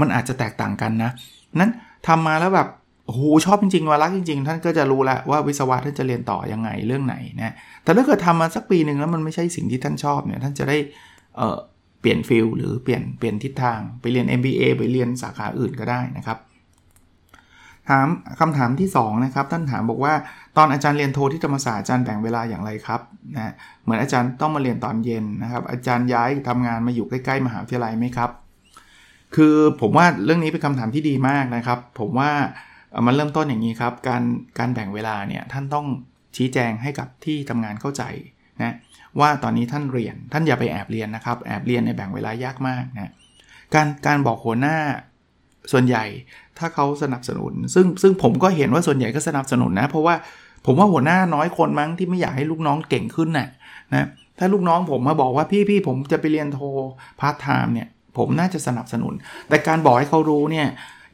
[0.00, 1.10] มันอาจจะแตกต่างกันนะ
[1.60, 1.70] นั้น
[2.08, 2.68] ทำมาแล้วแบบ
[3.06, 10.76] โอ้โหชอบจริงๆว่ารักจริงๆ ท่านก็จะรู้แล้วว่าวิศวะท่านจะเรียนต่อยังไงเรื่องไหนนะแต่ถ้าเกิดทำมาสักปีหนึ่งแล้วมันไม่ใช่สิ่งที่ท่านชอบเนี่ยท่านจะได้
[11.36, 11.58] เออ
[12.00, 16.38] เปลี่ยนฟิลหรือเปลี่ยนเปลี่ยนทิศทางไปเรียน MBA ไปเรียนสาขาอื่นก็ได้นะครับ
[17.90, 18.06] ถาม
[18.40, 20.14] คำถามที่2นะครับท่านถามบอกว่า
[20.56, 23.00] ตอนอาจารย์เรียนโทที่ธรรมศาสตร์อาจารย์แบ่งเวลาอย่างไรครับ
[23.36, 28.30] นะเหมือนอาจารย์ต้องมาเรียนตอนเย็นนะครับ อาจารย์ย้ายทำงานมาอยู่ใกล้ๆมหาวิทยาลัยไหมครับ
[29.36, 32.30] คือผมว่าเรื่องนี้เป็นคำถามที่ดีมากนะครับ ผมว่า
[33.06, 34.22] มันเริ่มต้นอย่างนี้ครับ การ
[34.58, 35.86] การแบ่งเวลาเนี่ยท่านต้อง
[36.36, 38.02] ชี้แจงให้กับที่ทำงานเข้าใจ
[38.62, 38.74] นะ
[39.20, 43.12] ว่าตอนนี้ท่านเรียนท่านอย่าไปแอบเรียนนะครับ แอบเรียนในแบ่งเวลายากมากนะ
[43.74, 44.76] การการบอกหัวหน้า
[45.72, 46.04] ส่วนใหญ่
[46.60, 50.14] ถ้าเขาสนับสนุน ซึ่งซึ่งผมก็เห็นว่าส่วนใหญ่ก็สนับสนุนนะ เพราะว่า
[50.66, 53.48] ผมว่าหัวหน้าน้อยคนมั้งที่ไม่อยากให้ลูกน้องเก่งขึ้นนะ่ะ
[53.94, 54.06] นะ
[54.38, 56.58] ถ้าลูกน้องผมมาบอกว่าพี่พี่ผมจะไปเรียนโท
[57.20, 59.14] พาร์ทไทม์เนี่ยผมน่าจะสนับสนุน
[59.48, 60.66] แต่การบอกให้เขารู้เนี่ย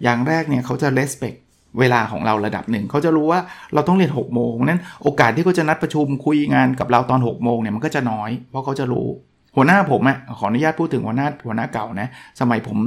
[0.02, 1.38] อย่างแรกเนี่ยเขาจะ respect
[1.80, 3.40] เวลาของเราระดับหนึ่ง เขาจะรู้ว่า
[3.74, 9.08] เราต้องเรียน6 โมงนั้นโอกาสที่เขาจะนัดประชุมคุยงานกับเราตอน6 โมงเนี่ยมันก็จะน้อย เพราะเขาจะรู้
[9.56, 12.08] หัวหน้าผมอะ่ะขออนุญาตพูดถึงหัวหน้าหัวหน้าเก่านะ
[12.40, 12.78] สมัยผม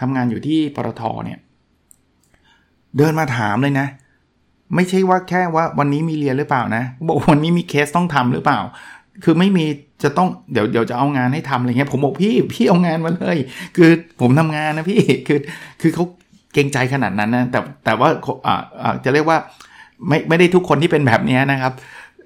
[0.00, 1.38] ทำงานอยู่ที่ปตทเนี่ย
[2.98, 3.86] เดินมาถามเลยนะ
[4.74, 8.58] ไม่ใช่ว่าแค่ว่าวันนี้มีเรียนหรือเปล่านะ บอกวันนี้มีเคสต้องทำหรือเปล่า
[9.24, 9.64] คือไม่มี
[10.02, 13.38] จะต้องเดี๋ยวเดี๋ยวจะเอางานให้ทำอะไรเงี้ย ผมบอกพี่พี่เอางานมาเลย
[13.76, 15.38] คือผมทำงานนะพี่คือ
[15.80, 16.04] คือเขา
[16.54, 18.08] เกรงใจขนาดนั้นนะแต่แต่ว่า
[18.46, 19.38] อ่าจะเรียกว่า
[20.08, 21.72] ไม่ไม่ได้ทุกคนที่เป็นแบบนี้นะครับ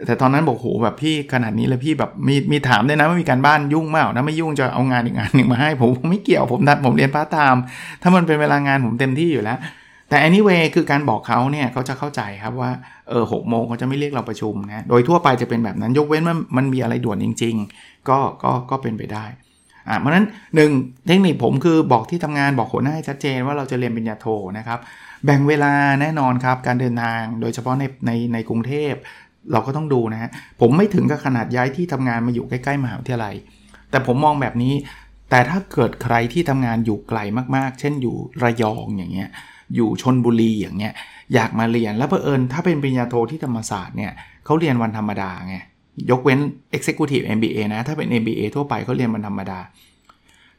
[0.06, 7.62] แต่ตอนนั้นบอกโหแบบพี่ขนาดนี้เลยพี่แบบมีมีถามด้วยนะว่มีการบ้านยุ่งมากนะไม่ยุ่งจะเอางานอีกงานหนึ่งมาให้ ผมผมไม่เกี่ยวผมนัดผมเรียนพาร์ทไทม์
[8.02, 9.58] ถ้ามันเป็นเวลางานผมเต็มที่อยู่แล้ว
[10.12, 12.70] แต่ anyway คือการบอกเขาเนี่ยเขาจะเข้าใจครับว่า
[13.08, 19.24] เออหกโมงเขาจะไม่เรียกเราประชุมนะโดยทั่วไปจะเป็นแบบนั้นยกเว้นว่ามันมีอะไรด่วนจริง ๆ ก็ก็ก็เป็นไปได้
[19.88, 20.70] อ่าเพราะนั้นหนึ่ง
[21.06, 24.26] เทคนิคผมคือบอกที่ทำงานบอกหัวหน้าให้ชัดเจนว่าเราจะเรียนปริญญาโท
[24.58, 24.78] นะครับ
[25.24, 28.92] แบ่งเวลาแน่นอนครับ การเดินทางโดยเฉพาะในในในกรุงเทพ
[29.52, 33.34] เราก็ต้องดูนะฮะผมไม่ถึงกับขนาดย้ายที่ทำงานมาอยู่ใกล้ๆมหาวิทยาลัย
[33.90, 34.74] แต่ผมมองแบบนี้
[35.30, 37.18] แต่ถ้าเกิดใครที่ทำงานอยู่ไกล
[37.56, 39.30] มากๆ เช่นอยู่ระยองอย่างเงี้ย
[39.76, 40.94] อยู่ชนบุรีอย่างเงี้ย
[41.34, 44.12] อยากมาเรียนแล้วเพอเอิญถ้าเป็นปริญญาโทที่ธรรมศาสตร์เนี่ย
[44.44, 45.56] เขาเรียนวันธรรมดาไง
[46.10, 46.38] ยกเว้น
[46.76, 49.58] Executive MBA นะ ถ้าเป็น MBA ทั่วไปเขาเรียนวันธรรมดา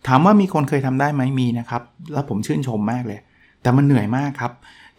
[0.08, 1.82] ถามว่ามีคนเคยทำได้ไหมมีนะครับ
[2.14, 3.20] แล้วผมชื่นชมมากเลย
[3.62, 4.52] แต่มันเหนื่อยมากครับ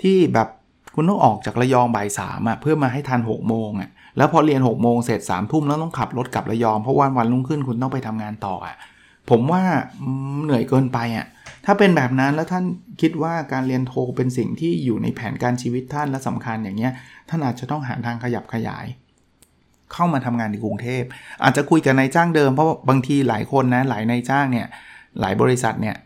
[0.02, 0.48] ที่แบบ
[0.94, 8.76] คุณต้องออกจากระยองบ่ายสามอะเพื่อมาให้ทัน6กโมงอะแล้วพอเรียน6กโมงเสร็จ3ามทุ่มแล้วต้องขับรถกลับระยอง เพราะวันวันรุ่งขึ้นคุณต้องไปทำงานต่ออะ
[9.30, 9.62] ผมว่า
[10.44, 11.26] เหนื่อยเกินไปอะ
[11.64, 12.64] ถ้าเป็นแบบนั้นแล้วท่าน
[13.00, 16.92] คิดว่าการเรียนโทเป็นสิ่งที่อยู่ในแผนการชีวิตท่านและสำคัญอย่างเงี้ย
[17.28, 18.86] ท่านอาจจะต้องหาทางขยับขยาย
[19.92, 21.02] เข้ามาทำงานในกรุงเทพ
[21.42, 24.66] อาจจะคุยกับนายจ้างเดิมเพราะบางทีหลายคนนะหลายนายจ้างเนี่ย
[25.20, 25.96] หลายบริษัทเนี่ย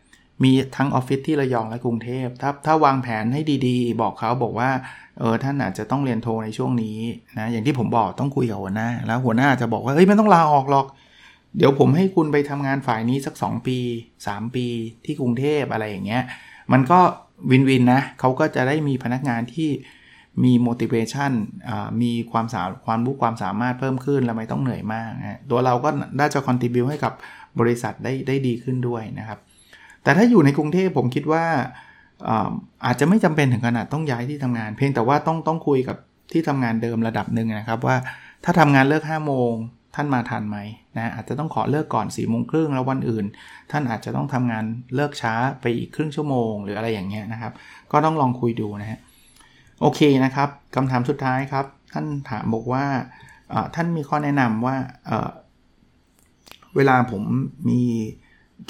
[0.42, 4.70] มีทั้งออฟฟิศที่ระยองและกรุงเทพถ้าถ้าวางแผนให้ดีๆ บอกเขาบอกว่า
[5.18, 6.98] เออท่านอาจจะต้องเรียนโทในช่วงนี้
[7.38, 10.86] นะอย่างที่ผมบอกต้องคุยกับหัวหน้า แล้วหัวหน้าจะบอกว่าเอ้ยไม่ต้องลาออกหรอก
[11.56, 13.78] เดี๋ยวผมให้คุณไปทำงานฝ่ายนี้สัก 2 ปี
[14.18, 14.66] 3 ปี
[15.04, 16.22] ที่กรุงเทพอะไรอย่างเงี้ย
[16.72, 17.00] มันก็
[17.50, 19.70] วินวินนะเขาก็จะได้มีพนักงานที่
[20.44, 21.32] มี motivation
[22.02, 27.12] มีความสาความรู้ความสามารถเพิ่มขึ้น แล้วไม่ต้องเหนื่อยมากนะตัวเราก็น่าจะ contribute ให้กับ
[27.60, 29.38] บริษัทได้ได้ดีขึ้นด้วยนะครับ
[30.02, 31.44] แต่ถ้าอยู่ในกรุงเทพผมคิดว่า
[32.84, 35.96] อาจจะไม่จำเป็นถึงขนาดต้องย้ายที่ทำงาน เพียงแต่ว่าต้องต้องคุยกับ
[36.32, 37.96] ที่ทำงานเดิมระดับหนึ่งนะครับว่า
[38.44, 39.52] ถ้าทำงานเลิก5โมง
[40.00, 40.58] ท่านมาทันไหม
[40.96, 43.24] นะอาจจะต้องขอเลิกก่อน4ี่โมงครึ่งแล้ววันอื่น
[43.70, 47.52] ท่านอาจจะต้องทำงานเลิกช้าไปอีกครึ่งชั่วโมง หรืออะไรอย่างเงี้ยนะครับ
[47.92, 49.00] ก็ต้องลองคุยดูนะฮะ
[49.80, 52.84] โอเคนะครับคำถามสุดท้ายครับ ท่านถามบอกว่า
[53.74, 57.22] ท่านมีข้อแนะนำว่าเเวลาผม
[57.68, 57.80] มี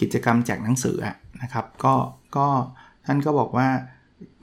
[0.01, 0.97] กิจกรรมแจกหนังสือ
[1.43, 1.95] นะครับ ก็
[2.37, 2.47] ก็
[3.07, 3.69] ท่านก็บอกว่า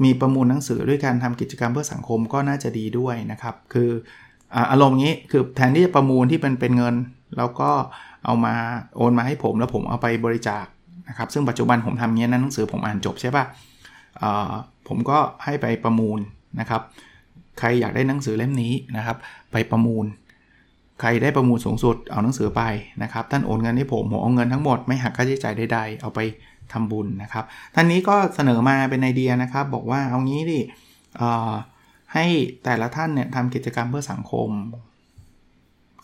[0.03, 3.89] มีประมูลหนังสือด้วยการทำกิจกรรมเพื่อสังคมก็น่าจะดีด้วยนะครับ คือ
[4.71, 6.95] อารมณ์นี้คือแทนที่จะประมูลที่เป็นเป็นเงิน
[7.37, 7.69] แล้วก็
[8.25, 8.55] เอามา
[8.97, 10.65] โอนมาให้ผมแล้วผมเอาไปบริจาค
[11.09, 14.53] นะครับซึ่งปัจจุบันผมทำเงี้ยนะหนังสือผมอ่านจบใช่ปะ่ะ
[14.87, 16.19] ผมก็ให้ไปประมูล
[16.59, 16.81] นะครับ
[17.59, 19.17] ใครอยากได้หนังสือเล่มนี้นะครับ
[19.51, 20.05] ไปประมูล
[21.01, 22.61] ใครได้ประมูลสูงสุดเอาหนังสือไป
[23.03, 26.19] นะครับท่านโอนเงินให้ผมผมเอาเงินทั้งหมดไม่หักค่าใช้จ่ายใดๆเอาไป
[26.73, 27.43] ทำบุญนะครับ
[27.75, 30.59] ท่านนี้ก็เสนอมาเป็นไอเดียนะครับ บอกว่าเอางี้ดิ
[32.13, 32.25] ให้
[32.63, 34.49] แต่ละท่านเนี่ยทำกิจกรรมเพื่อสังคม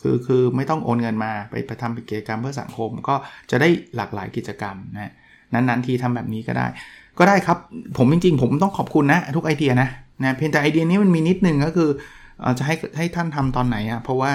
[0.02, 3.16] คือคือไม่ต้องโอนเงินมาไปไปทำกิจกรรมเพื่อสังคม ก็
[3.52, 5.14] จะได้หลากหลายกิจกรรมนะ
[5.54, 6.66] นั้นๆทีทำแบบนี้ก็ได้
[7.20, 7.58] ก็ได้ครับ
[7.98, 9.90] ผมจริงๆ ผมต้องขอบคุณนะ ทุกไอเดียนะ
[10.24, 11.90] นะเพียงแต่ไอเดียนี้มันมีนิดนึงก็คือ
[12.58, 14.32] จะให้ให้ท่านทำตอนไหนอะเพราะว่า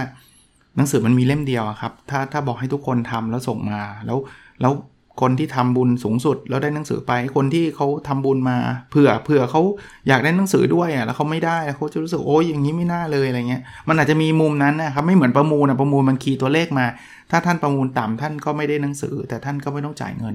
[0.76, 4.18] หนังสือมันมีเล่มเดียวครับ ถ้าถ้าบอกให้ทุกคนทำแล้วส่งมาแล้ว
[4.60, 4.72] แล้ว
[5.20, 8.56] คนที่ทำบุญสูงสุดแล้วได้หนังสือไป คนที่เขาทำบุญมา
[8.90, 9.62] เผื่อเผื่อเขา
[10.08, 16.86] อยากได้หนังสือด้วยอะแล้วเขาไม่ได้เขาจะรู้สึกโอ้ยอย่างนี้ไม่น่าเลยอะไรเงี้ยมันอาจจะมีมุมนั้นนะครับไม่เหมือนประมูลนะประมูลมันคีย์ตัวเลขมา
[17.30, 20.34] ถ้าท่านประมูลต่ำท่านก็ไม่ได้หนังสือ แต่ท่านก็ไม่ต้องจ่ายเงิน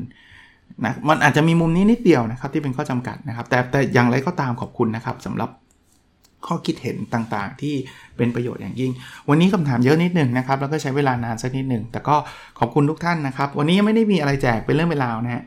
[0.86, 5.50] นะมันอาจจะมีมุมนี้นิดเดียวนะครับที่เป็นข้อจำกัดนะครับ แต่แต่อย่างไรก็ตามขอบคุณนะครับสำหรับ
[6.47, 7.75] ข้อคิดเห็นต่างๆ ที่
[8.17, 8.91] เป็นประโยชน์อย่างยิ่ง
[9.30, 12.15] วันนี้คำถามเยอะนิดหนึ่งนะครับ แล้วก็ใช้เวลานานสักนิดหนึ่งแต่ก็
[12.60, 15.43] ขอบคุณทุกท่านนะครับ วันนี้ยังไม่ได้มีอะไรแจกเป็นเรื่องเวลานะฮะ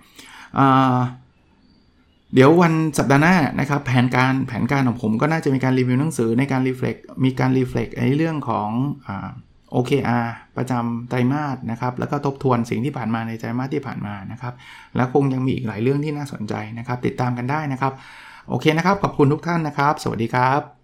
[2.34, 8.68] เดี๋ยววันสัปดาห์หน้านะครับ แผนการแผนการของผมก็น่าจะมีการรีวิวหนังสือในการ reflect มีการ reflect ในเรื่องของ
[9.72, 10.18] OKR
[10.56, 14.54] ประจำไตรมาสนะครับ แล้วก็ทบทวนสิ่งที่ผ่านมาในไตรมาสที่ผ่านมานะครับ
[14.96, 17.92] แล้วคงยังมีอีกหลายเรื่องที่น่าสนใจนะครับ ติดตามกันได้นะครับ
[18.48, 20.83] โอเคนะครับ ขอบคุณทุกท่านนะครับ สวัสดีครับ